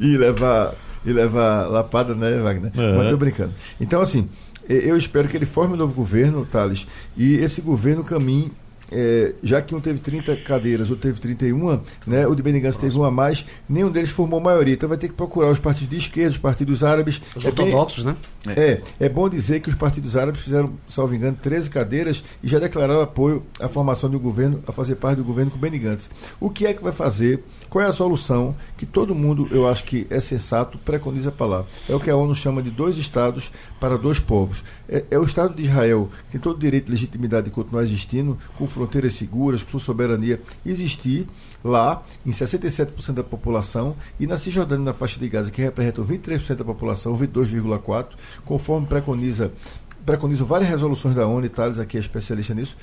[0.00, 2.72] e levar e levar lapada, né, Wagner?
[2.74, 2.96] Uhum.
[2.96, 3.52] Mas tô brincando.
[3.78, 4.28] Então, assim,
[4.68, 6.86] eu espero que ele forme um novo governo, Thales,
[7.16, 8.50] e esse governo caminhe
[8.90, 12.96] é, já que um teve 30 cadeiras, outro teve 31, né, o de Benigans teve
[12.96, 14.74] uma a mais, nenhum deles formou maioria.
[14.74, 17.20] Então vai ter que procurar os partidos de esquerda, os partidos árabes.
[17.34, 18.18] Os é ortodoxos, bem, né?
[18.46, 22.58] É, é bom dizer que os partidos árabes fizeram, salvo engano, 13 cadeiras e já
[22.58, 26.10] declararam apoio à formação um governo, a fazer parte do governo com Benigans.
[26.38, 27.42] O que é que vai fazer
[27.74, 31.64] qual é a solução que todo mundo, eu acho que é sensato, preconiza para lá?
[31.88, 34.62] É o que a ONU chama de dois estados para dois povos.
[34.88, 37.82] É, é o Estado de Israel que tem todo o direito e legitimidade de continuar
[37.82, 41.26] existindo, com fronteiras seguras, com sua soberania, existir
[41.64, 46.54] lá em 67% da população e na Cisjordânia, na faixa de Gaza, que representam 23%
[46.54, 48.06] da população, 22,4%,
[48.44, 49.52] conforme preconiza
[50.04, 52.76] preconizam várias resoluções da ONU, e Thales aqui é especialista nisso,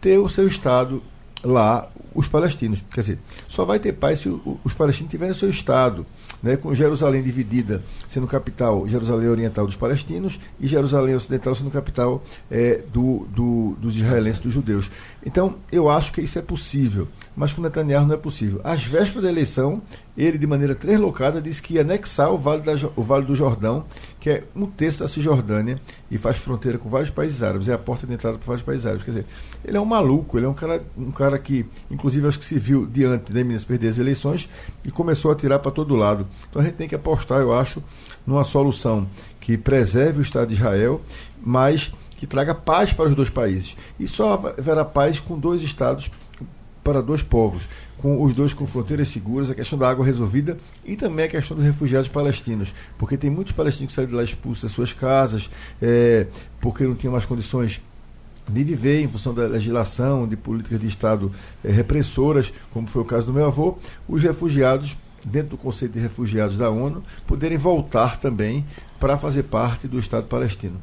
[0.00, 1.02] ter o seu Estado
[1.42, 2.82] lá os palestinos.
[2.90, 6.06] Quer dizer, só vai ter paz se os palestinos tiverem seu Estado,
[6.42, 12.22] né, com Jerusalém dividida sendo capital, Jerusalém Oriental dos palestinos e Jerusalém Ocidental sendo capital
[12.50, 14.90] é, do, do, dos israelenses, dos judeus.
[15.24, 18.60] Então, eu acho que isso é possível, mas com Netanyahu não é possível.
[18.62, 19.82] Às vésperas da eleição,
[20.18, 23.84] ele, de maneira translocada, disse que ia anexar o Vale, da, o vale do Jordão,
[24.18, 27.78] que é um terço da Cisjordânia e faz fronteira com vários países árabes, é a
[27.78, 29.04] porta de entrada para vários países árabes.
[29.04, 29.26] Quer dizer,
[29.64, 32.58] ele é um maluco, ele é um cara, um cara que, inclusive, acho que se
[32.58, 34.48] viu diante de Minas perder as eleições
[34.84, 36.26] e começou a tirar para todo lado.
[36.50, 37.80] Então a gente tem que apostar, eu acho,
[38.26, 39.06] numa solução
[39.40, 41.00] que preserve o Estado de Israel,
[41.40, 43.76] mas que traga paz para os dois países.
[44.00, 46.10] E só haverá paz com dois estados
[46.82, 47.62] para dois povos
[47.98, 51.56] com os dois com fronteiras seguras, a questão da água resolvida e também a questão
[51.56, 55.50] dos refugiados palestinos, porque tem muitos palestinos que saíram de lá expulsos das suas casas,
[55.82, 56.26] é,
[56.60, 57.80] porque não tinham mais condições
[58.48, 61.30] de viver em função da legislação, de políticas de Estado
[61.64, 63.76] é, repressoras, como foi o caso do meu avô,
[64.08, 68.64] os refugiados, dentro do conceito de refugiados da ONU, poderem voltar também
[68.98, 70.80] para fazer parte do Estado palestino.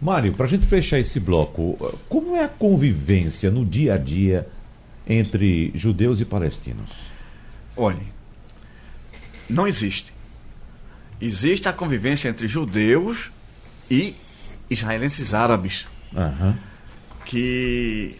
[0.00, 1.76] Mário, para a gente fechar esse bloco,
[2.08, 4.46] como é a convivência no dia a dia
[5.10, 6.88] entre judeus e palestinos?
[7.76, 8.06] Olhe,
[9.48, 10.12] não existe.
[11.20, 13.30] Existe a convivência entre judeus
[13.90, 14.14] e
[14.70, 16.54] israelenses árabes, uhum.
[17.24, 18.16] que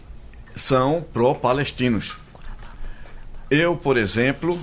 [0.53, 2.17] são pró-palestinos.
[3.49, 4.59] Eu, por exemplo,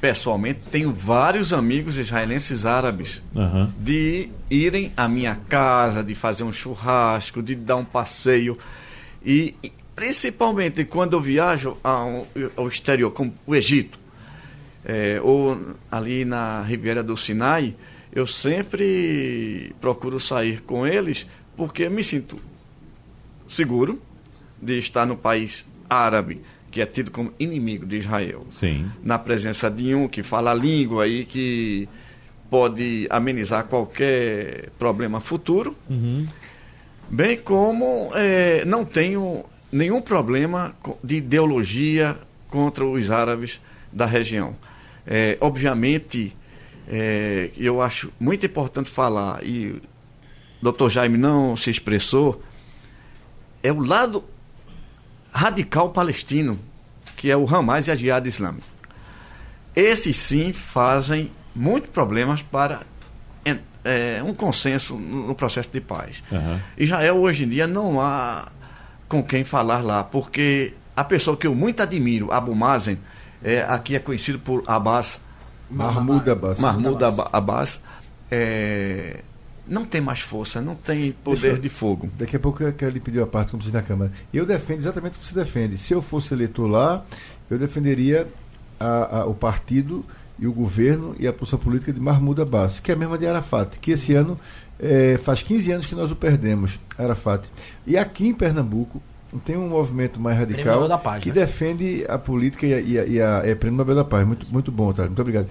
[0.00, 3.70] pessoalmente, tenho vários amigos israelenses árabes uhum.
[3.78, 8.56] de irem à minha casa, de fazer um churrasco, de dar um passeio.
[9.24, 9.56] E
[9.94, 12.26] principalmente quando eu viajo ao,
[12.56, 13.98] ao exterior, como o Egito,
[14.84, 17.74] é, ou ali na Riviera do Sinai,
[18.12, 21.26] eu sempre procuro sair com eles
[21.56, 22.38] porque me sinto
[23.46, 24.00] seguro
[24.60, 28.46] de estar no país árabe, que é tido como inimigo de Israel.
[28.50, 28.90] Sim.
[29.02, 31.88] Na presença de um que fala a língua e que
[32.50, 35.76] pode amenizar qualquer problema futuro.
[35.88, 36.26] Uhum.
[37.10, 42.16] Bem como é, não tenho nenhum problema de ideologia
[42.48, 43.58] contra os árabes
[43.90, 44.54] da região.
[45.06, 46.36] É, obviamente,
[46.86, 49.82] é, eu acho muito importante falar, e o
[50.60, 52.42] doutor Jaime não se expressou,
[53.62, 54.22] é o lado
[55.32, 56.58] radical palestino,
[57.16, 58.66] que é o Hamas e a Jihad Islâmica.
[59.74, 62.82] Esses sim fazem muitos problemas para
[63.84, 66.22] é, um consenso no processo de paz.
[66.30, 66.60] Uhum.
[66.76, 68.51] Israel hoje em dia não há
[69.12, 72.98] com quem falar lá, porque a pessoa que eu muito admiro, Abu Mazen,
[73.44, 75.20] é, aqui é conhecido por Abbas.
[75.70, 76.58] Mahmoud Abbas.
[76.58, 77.82] Mahmoud Abbas.
[78.30, 79.20] É,
[79.68, 82.08] não tem mais força, não tem poder eu, de fogo.
[82.18, 84.10] Daqui a pouco eu quero lhe pedir a parte, como diz na Câmara.
[84.32, 85.76] Eu defendo exatamente o que você defende.
[85.76, 87.04] Se eu fosse eleitor lá,
[87.50, 88.26] eu defenderia
[88.80, 90.02] a, a, o partido
[90.38, 93.26] e o governo e a posição política de Mahmoud Abbas, que é a mesma de
[93.26, 94.40] Arafat, que esse ano
[94.82, 97.48] é, faz 15 anos que nós o perdemos, Arafat.
[97.86, 99.00] E aqui em Pernambuco
[99.44, 101.36] tem um movimento mais radical Paz, que né?
[101.36, 104.26] defende a política e a, e a, e a é, Prêmio Nobel da Paz.
[104.26, 105.10] Muito, muito bom, Otário.
[105.10, 105.46] Muito obrigado.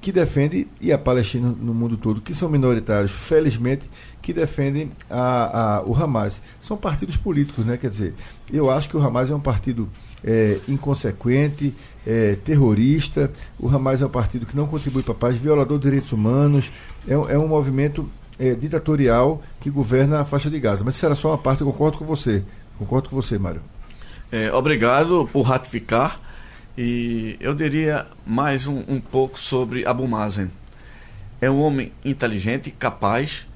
[0.00, 3.90] Que defende, e a Palestina no mundo todo, que são minoritários, felizmente,
[4.22, 6.40] que defendem a, a, o Hamas.
[6.60, 7.76] São partidos políticos, né?
[7.76, 8.14] Quer dizer,
[8.52, 9.88] eu acho que o Hamas é um partido
[10.24, 11.74] é, inconsequente,
[12.06, 13.32] é, terrorista.
[13.58, 16.70] O Hamas é um partido que não contribui para a paz, violador de direitos humanos.
[17.08, 18.08] É, é um movimento
[18.38, 20.84] é, ditatorial que governa a faixa de Gaza.
[20.84, 22.42] Mas isso era só uma parte, eu concordo com você.
[22.78, 23.62] Concordo com você, Mário.
[24.30, 26.20] É, obrigado por ratificar.
[26.76, 30.50] E eu diria mais um, um pouco sobre Abu Mazen.
[31.40, 33.46] É um homem inteligente, capaz,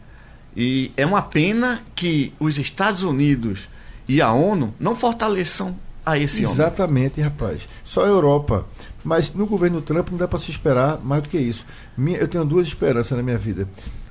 [0.57, 3.69] e é uma pena que os Estados Unidos
[4.09, 6.53] e a ONU não fortaleçam a esse homem.
[6.53, 7.69] Exatamente, rapaz.
[7.85, 8.67] Só a Europa.
[9.03, 11.65] Mas no governo Trump não dá para se esperar mais do que isso.
[11.97, 13.67] Minha, eu tenho duas esperanças na minha vida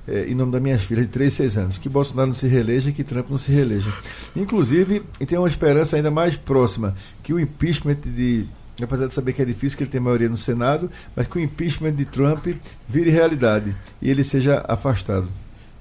[0.09, 2.47] é, em nome das minhas filhas de 3 e 6 anos, que Bolsonaro não se
[2.47, 3.93] reeleja e que Trump não se reeleja.
[4.35, 8.45] Inclusive, e tem uma esperança ainda mais próxima, que o impeachment de.
[8.81, 11.41] Apesar de saber que é difícil, que ele tem maioria no Senado, mas que o
[11.41, 12.47] impeachment de Trump
[12.87, 15.27] vire realidade e ele seja afastado.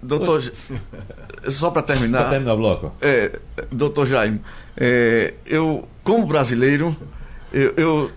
[0.03, 0.53] Doutor,
[1.49, 2.23] só para terminar.
[2.23, 2.93] Para terminar o bloco.
[3.01, 3.39] É,
[3.71, 4.41] doutor Jaime,
[4.81, 6.97] é, eu, como brasileiro,
[7.53, 8.12] eu, eu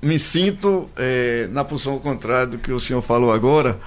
[0.00, 3.78] me sinto é, na posição contrária do que o senhor falou agora,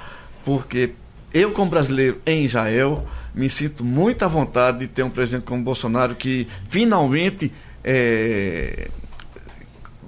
[0.46, 0.92] porque
[1.34, 5.64] eu, como brasileiro em Israel, me sinto muito à vontade de ter um presidente como
[5.64, 7.52] Bolsonaro que finalmente
[7.84, 8.90] é,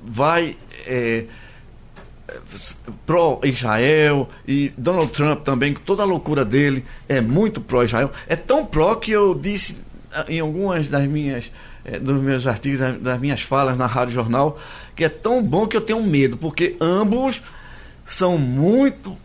[0.06, 0.56] vai
[0.86, 1.26] é,
[3.08, 8.12] pró-Israel e Donald Trump também, com toda a loucura dele, é muito pró-Israel.
[8.28, 9.78] É tão pró que eu disse
[10.28, 11.52] em algumas das minhas
[11.86, 14.60] é, dos meus artigos, das minhas falas na Rádio Jornal,
[14.96, 17.42] que é tão bom que eu tenho medo, porque ambos
[18.06, 19.18] são muito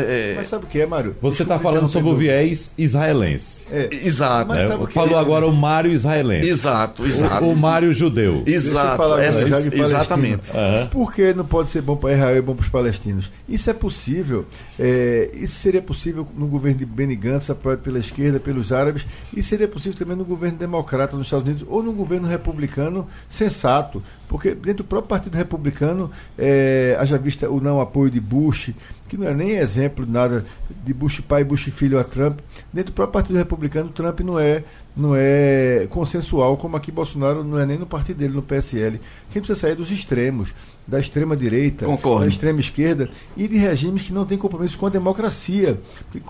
[0.00, 1.16] é, Mas sabe o que é, Mário?
[1.20, 3.66] Você está falando sobre o viés israelense.
[3.70, 3.88] É.
[3.92, 4.52] Exato.
[4.54, 5.20] É, falou é?
[5.20, 6.48] agora o Mário israelense.
[6.48, 7.44] Exato, exato.
[7.44, 8.42] O, o Mário judeu.
[8.46, 9.14] Exato.
[9.18, 10.50] Essa, exatamente.
[10.50, 10.86] Uhum.
[10.88, 13.30] Por que não pode ser bom para Israel e bom para os palestinos?
[13.48, 14.46] Isso é possível.
[14.78, 19.42] É, isso seria possível no governo de Benny Gantz, apoiado pela esquerda, pelos árabes, e
[19.42, 24.02] seria possível também no governo democrata nos Estados Unidos ou no governo republicano sensato.
[24.28, 28.72] Porque dentro do próprio Partido Republicano, é, haja vista o não apoio de Bush,
[29.08, 30.44] que não é nem exemplo de nada
[30.84, 32.38] de Bush pai e Bush filho a Trump,
[32.72, 34.64] dentro do próprio Partido Republicano, Trump não é,
[34.96, 39.00] não é consensual, como aqui Bolsonaro não é nem no partido dele, no PSL.
[39.30, 40.52] Quem precisa sair dos extremos,
[40.88, 42.22] da extrema direita, Concordo.
[42.22, 45.78] da extrema esquerda e de regimes que não têm compromisso com a democracia.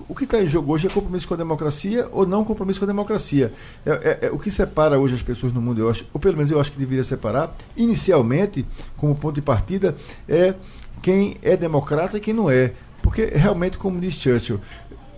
[0.09, 2.85] O que está em jogo hoje é compromisso com a democracia ou não compromisso com
[2.85, 3.53] a democracia.
[3.87, 6.37] É, é, é, o que separa hoje as pessoas no mundo, eu acho, ou pelo
[6.37, 9.95] menos eu acho que deveria separar, inicialmente, como ponto de partida,
[10.29, 10.55] é
[11.01, 12.73] quem é democrata e quem não é.
[13.09, 14.61] Porque realmente, como diz Churchill,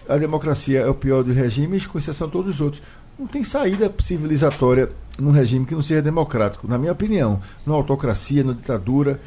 [0.08, 2.80] a democracia é o pior dos regimes, com exceção de todos os outros.
[3.18, 7.42] Não tem saída civilizatória num regime que não seja democrático, na minha opinião.
[7.66, 9.20] Na autocracia, na ditadura.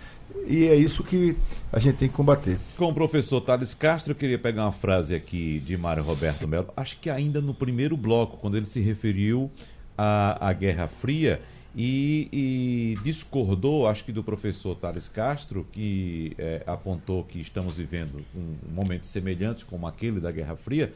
[0.48, 1.36] E é isso que
[1.74, 2.58] a gente tem que combater.
[2.78, 6.70] Com o professor Thales Castro, eu queria pegar uma frase aqui de Mário Roberto Melo,
[6.78, 9.52] acho que ainda no primeiro bloco, quando ele se referiu
[9.98, 11.42] à, à Guerra Fria,
[11.76, 18.24] e, e, discordou, acho que do professor Thales Castro, que é, apontou que estamos vivendo
[18.36, 20.94] um, um momento semelhante como aquele da Guerra Fria,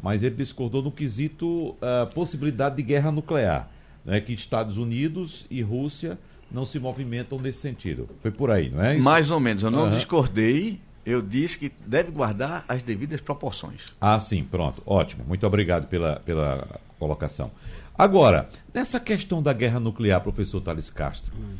[0.00, 3.68] mas ele discordou no quesito a uh, possibilidade de guerra nuclear,
[4.04, 6.18] né, que Estados Unidos e Rússia
[6.50, 8.08] não se movimentam nesse sentido.
[8.20, 8.94] Foi por aí, não é?
[8.94, 9.02] Isso?
[9.02, 9.62] Mais ou menos.
[9.62, 9.90] Eu não uhum.
[9.90, 10.80] discordei.
[11.04, 13.86] Eu disse que deve guardar as devidas proporções.
[14.00, 14.80] Ah, sim, pronto.
[14.86, 15.24] Ótimo.
[15.26, 17.50] Muito obrigado pela, pela colocação.
[17.96, 21.56] Agora, nessa questão da guerra nuclear, professor Thales Castro, hum.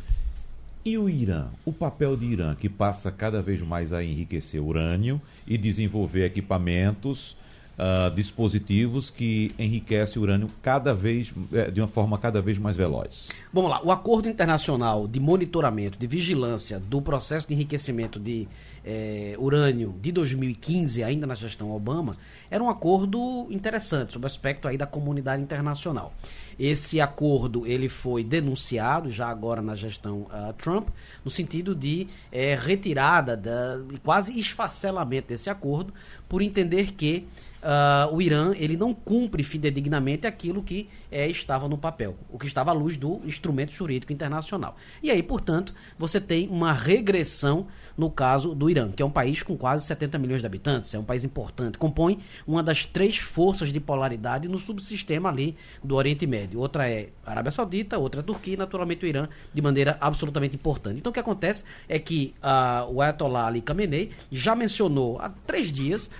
[0.84, 1.48] e o Irã?
[1.64, 7.36] O papel de Irã, que passa cada vez mais a enriquecer urânio e desenvolver equipamentos,
[7.78, 12.76] uh, dispositivos que enriquecem o urânio cada vez, eh, de uma forma cada vez mais
[12.76, 13.28] veloz.
[13.52, 18.48] Vamos lá, o Acordo Internacional de Monitoramento, de Vigilância do Processo de Enriquecimento de
[18.84, 22.16] eh, Urânio de 2015, ainda na gestão Obama,
[22.50, 26.12] era um acordo interessante sobre o aspecto aí da comunidade internacional.
[26.58, 30.88] esse acordo ele foi denunciado já agora na gestão uh, Trump,
[31.24, 35.92] no sentido de é, retirada, da, quase esfacelamento desse acordo,
[36.32, 37.26] por entender que
[37.62, 42.46] uh, o Irã ele não cumpre fidedignamente aquilo que é, estava no papel, o que
[42.46, 44.74] estava à luz do instrumento jurídico internacional.
[45.02, 47.66] E aí, portanto, você tem uma regressão
[47.96, 50.98] no caso do Irã, que é um país com quase 70 milhões de habitantes, é
[50.98, 56.26] um país importante, compõe uma das três forças de polaridade no subsistema ali do Oriente
[56.26, 56.60] Médio.
[56.60, 60.56] Outra é a Arábia Saudita, outra é Turquia e, naturalmente, o Irã, de maneira absolutamente
[60.56, 60.98] importante.
[60.98, 65.70] Então, o que acontece é que uh, o Ayatollah Ali Khamenei já mencionou há três
[65.70, 66.10] dias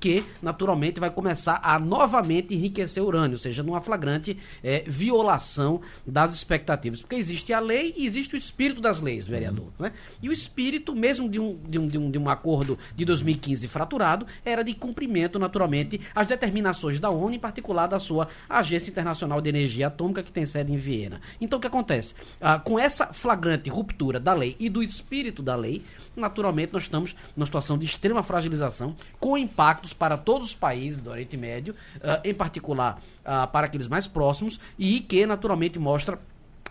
[0.00, 6.34] que, naturalmente, vai começar a novamente enriquecer urânio, ou seja, numa flagrante é, violação das
[6.34, 7.02] expectativas.
[7.02, 9.66] Porque existe a lei e existe o espírito das leis, vereador.
[9.66, 9.84] Uhum.
[9.84, 9.92] Né?
[10.22, 13.68] E o espírito, mesmo de um, de, um, de, um, de um acordo de 2015
[13.68, 19.40] fraturado, era de cumprimento, naturalmente, às determinações da ONU, em particular da sua Agência Internacional
[19.40, 21.20] de Energia Atômica, que tem sede em Viena.
[21.40, 22.14] Então, o que acontece?
[22.40, 25.82] Ah, com essa flagrante ruptura da lei e do espírito da lei,
[26.16, 31.10] naturalmente, nós estamos numa situação de extrema fragilização, com impactos para todos os países do
[31.10, 36.18] Oriente Médio, uh, em particular uh, para aqueles mais próximos, e que naturalmente mostra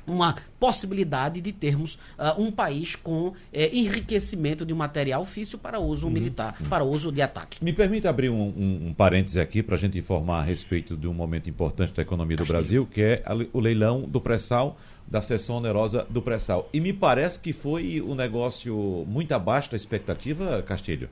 [0.10, 6.08] uma possibilidade de termos uh, um país com eh, enriquecimento de material físico para uso
[6.08, 6.14] uhum.
[6.14, 7.64] militar, para uso de ataque.
[7.64, 11.08] Me permite abrir um, um, um parêntese aqui para a gente informar a respeito de
[11.08, 15.22] um momento importante da economia do Brasil, que é a, o leilão do pré-sal da
[15.22, 16.70] sessão onerosa do pré-sal.
[16.72, 21.10] E me parece que foi um negócio muito abaixo da expectativa, Castilho.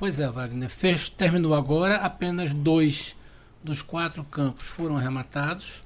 [0.00, 0.70] Pois é, Wagner.
[0.70, 3.14] Fez, terminou agora, apenas dois
[3.62, 5.84] dos quatro campos foram arrematados.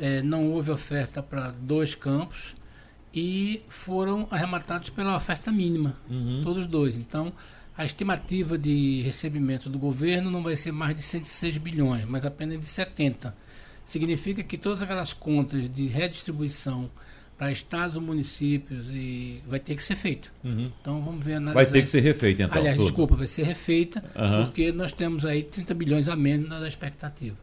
[0.00, 2.56] É, não houve oferta para dois campos
[3.14, 6.40] e foram arrematados pela oferta mínima, uhum.
[6.42, 6.96] todos dois.
[6.96, 7.32] Então,
[7.78, 12.58] a estimativa de recebimento do governo não vai ser mais de 106 bilhões, mas apenas
[12.58, 13.32] de 70.
[13.86, 16.90] Significa que todas aquelas contas de redistribuição
[17.42, 20.32] para estados municípios e vai ter que ser feito.
[20.44, 20.70] Uhum.
[20.80, 22.56] Então vamos ver Vai ter que ser refeita então.
[22.56, 22.86] Aliás, tudo.
[22.86, 24.44] desculpa, vai ser refeita uhum.
[24.44, 27.36] porque nós temos aí 30 bilhões a menos da expectativa.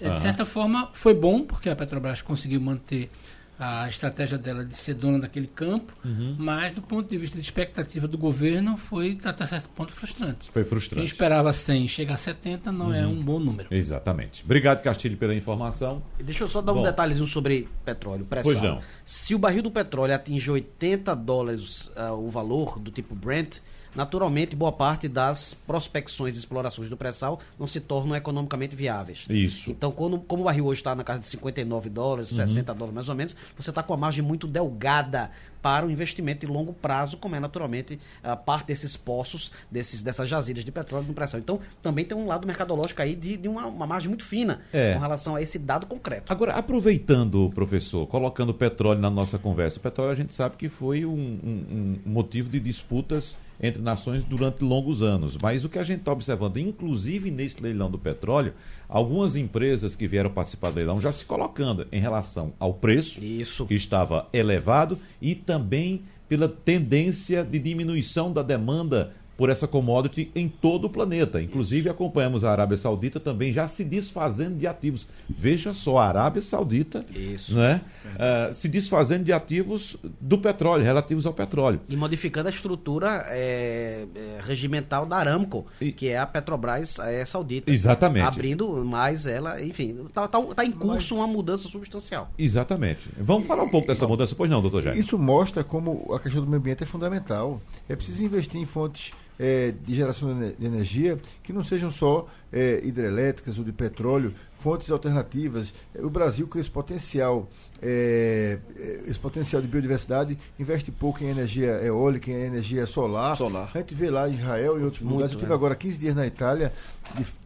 [0.00, 0.14] Uhum.
[0.14, 3.10] De certa forma foi bom porque a Petrobras conseguiu manter
[3.58, 6.34] a estratégia dela de ser dona daquele campo, uhum.
[6.38, 10.50] mas do ponto de vista de expectativa do governo foi até certo ponto frustrante.
[10.50, 10.96] Foi frustrante.
[10.96, 13.04] Quem esperava 100 chegar a 70 não é uhum.
[13.04, 13.68] é um bom número.
[13.70, 14.42] Exatamente.
[14.44, 16.02] Obrigado, Castilho, pela informação.
[16.18, 16.80] Deixa eu só dar bom.
[16.80, 18.80] um detalhezinho sobre petróleo, pré Pois não.
[19.04, 23.58] Se o barril do petróleo atinge 80 dólares uh, o valor do tipo Brent,
[23.94, 29.24] naturalmente boa parte das prospecções e explorações do pré-sal não se tornam economicamente viáveis.
[29.28, 29.70] Isso.
[29.70, 32.36] Então, quando, como o barril hoje está na casa de 59 dólares, uhum.
[32.46, 35.30] 60 dólares mais ou menos, você está com uma margem muito delgada
[35.64, 40.28] para o investimento de longo prazo, como é naturalmente a parte desses poços, desses, dessas
[40.28, 41.40] jazidas de petróleo no pré-sal.
[41.40, 44.92] Então, também tem um lado mercadológico aí de, de uma, uma, margem muito fina é.
[44.92, 46.30] com relação a esse dado concreto.
[46.30, 50.68] Agora, aproveitando, professor, colocando o petróleo na nossa conversa, o petróleo a gente sabe que
[50.68, 53.34] foi um, um, um motivo de disputas
[53.64, 55.38] entre nações durante longos anos.
[55.38, 58.52] Mas o que a gente está observando, inclusive nesse leilão do petróleo,
[58.86, 63.64] algumas empresas que vieram participar do leilão já se colocando em relação ao preço, Isso.
[63.64, 70.48] que estava elevado, e também pela tendência de diminuição da demanda por essa commodity em
[70.48, 71.40] todo o planeta.
[71.40, 75.06] Inclusive, acompanhamos a Arábia Saudita também já se desfazendo de ativos.
[75.28, 77.04] Veja só, a Arábia Saudita
[77.50, 77.80] Né,
[78.14, 81.80] uh, se desfazendo de ativos do petróleo, relativos ao petróleo.
[81.88, 85.92] E modificando a estrutura é, é, regimental da Aramco, e...
[85.92, 87.70] que é a Petrobras é, saudita.
[87.70, 88.26] Exatamente.
[88.26, 91.24] Abrindo mais ela, enfim, está tá, tá em curso Mas...
[91.24, 92.30] uma mudança substancial.
[92.38, 93.00] Exatamente.
[93.18, 94.98] Vamos falar um pouco dessa mudança, pois não, doutor Jair?
[94.98, 97.60] Isso mostra como a questão do meio ambiente é fundamental.
[97.88, 102.80] É preciso investir em fontes é, de geração de energia que não sejam só é,
[102.84, 105.74] hidrelétricas ou de petróleo, fontes alternativas.
[105.96, 107.48] O Brasil, com esse potencial,
[107.82, 113.36] é, é, esse potencial de biodiversidade, investe pouco em energia eólica, em energia solar.
[113.36, 113.70] solar.
[113.74, 115.32] A gente vê lá em Israel e outros Muito, lugares.
[115.32, 116.72] Eu estive agora 15 dias na Itália,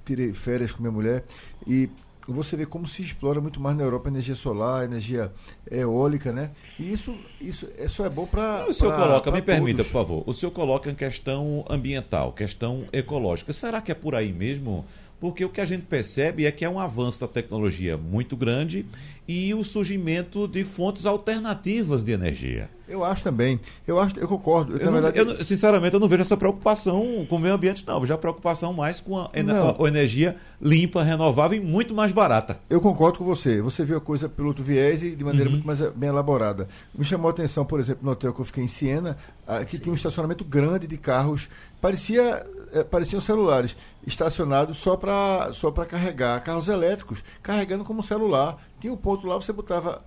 [0.05, 1.25] tirei férias com minha mulher,
[1.67, 1.89] e
[2.33, 5.33] você vê como se explora muito mais na Europa energia solar, energia
[5.71, 6.51] eólica, né?
[6.79, 8.67] E isso, isso, isso é bom para.
[8.69, 9.55] O senhor pra, coloca, pra me todos.
[9.55, 13.53] permita, por favor, o senhor coloca em questão ambiental, questão ecológica.
[13.53, 14.85] Será que é por aí mesmo?
[15.21, 18.87] Porque o que a gente percebe é que é um avanço da tecnologia muito grande
[19.27, 22.71] e o surgimento de fontes alternativas de energia.
[22.89, 23.61] Eu acho também.
[23.87, 24.73] Eu acho, eu concordo.
[24.73, 25.19] Eu, eu, não, verdade...
[25.19, 27.95] eu, sinceramente, eu não vejo essa preocupação com o meio ambiente, não.
[27.95, 32.13] Eu vejo a preocupação mais com a, a, a, energia limpa, renovável e muito mais
[32.13, 32.59] barata.
[32.71, 33.61] Eu concordo com você.
[33.61, 35.57] Você viu a coisa pelo outro viés e de maneira uhum.
[35.57, 36.67] muito mais eh, bem elaborada.
[36.95, 39.19] Me chamou a atenção, por exemplo, no hotel que eu fiquei em Siena,
[39.69, 41.49] que tinha um estacionamento grande de carros.
[41.83, 48.59] Parecia é, pareciam celulares estacionados só para só carregar carros elétricos, carregando como celular.
[48.81, 50.05] Tinha um ponto lá, você botava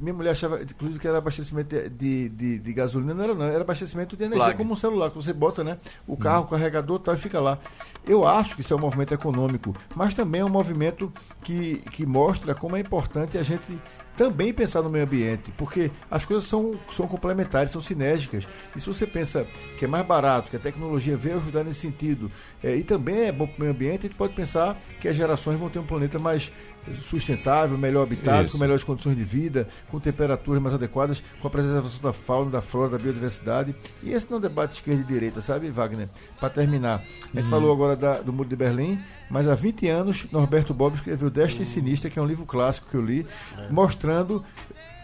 [0.00, 3.60] minha mulher achava, inclusive, que era abastecimento de, de, de, gasolina, não era não, era
[3.60, 5.78] abastecimento de energia, como um celular, que você bota, né?
[6.06, 6.46] O carro, hum.
[6.46, 7.58] o carregador tal, e fica lá.
[8.06, 11.12] Eu acho que isso é um movimento econômico, mas também é um movimento
[11.42, 13.78] que, que mostra como é importante a gente
[14.18, 18.48] também pensar no meio ambiente, porque as coisas são, são complementares, são sinérgicas.
[18.74, 19.46] E se você pensa
[19.78, 22.28] que é mais barato, que a tecnologia veio ajudar nesse sentido,
[22.60, 25.14] é, e também é bom para o meio ambiente, a gente pode pensar que as
[25.14, 26.50] gerações vão ter um planeta mais
[26.94, 28.52] sustentável, melhor habitado, Isso.
[28.52, 32.60] com melhores condições de vida, com temperaturas mais adequadas, com a preservação da fauna, da
[32.60, 33.74] flora, da biodiversidade.
[34.02, 36.08] E esse não é um debate esquerda e direita, sabe, Wagner?
[36.38, 37.50] Para terminar, a gente hum.
[37.50, 38.98] falou agora da, do Muro de Berlim,
[39.30, 42.88] mas há 20 anos Norberto Bob escreveu Desta e Sinistra, que é um livro clássico
[42.90, 43.26] que eu li,
[43.70, 44.44] mostrando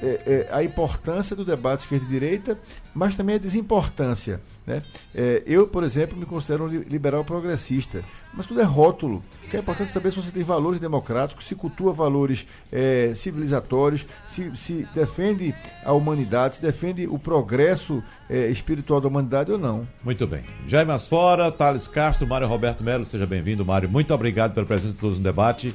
[0.03, 2.59] é, é, a importância do debate esquerda e direita,
[2.95, 4.41] mas também a desimportância.
[4.67, 4.83] Né?
[5.15, 9.23] É, eu, por exemplo, me considero um liberal progressista, mas tudo é rótulo.
[9.45, 14.07] O que é importante saber se você tem valores democráticos, se cultua valores é, civilizatórios,
[14.27, 19.87] se, se, defende a humanidade, se defende o progresso é, espiritual da humanidade ou não.
[20.03, 20.43] Muito bem.
[20.67, 23.89] Jaime Asfora, Thales Castro, Mário Roberto Melo, seja bem-vindo, Mário.
[23.89, 25.75] Muito obrigado pela presença de todos no debate.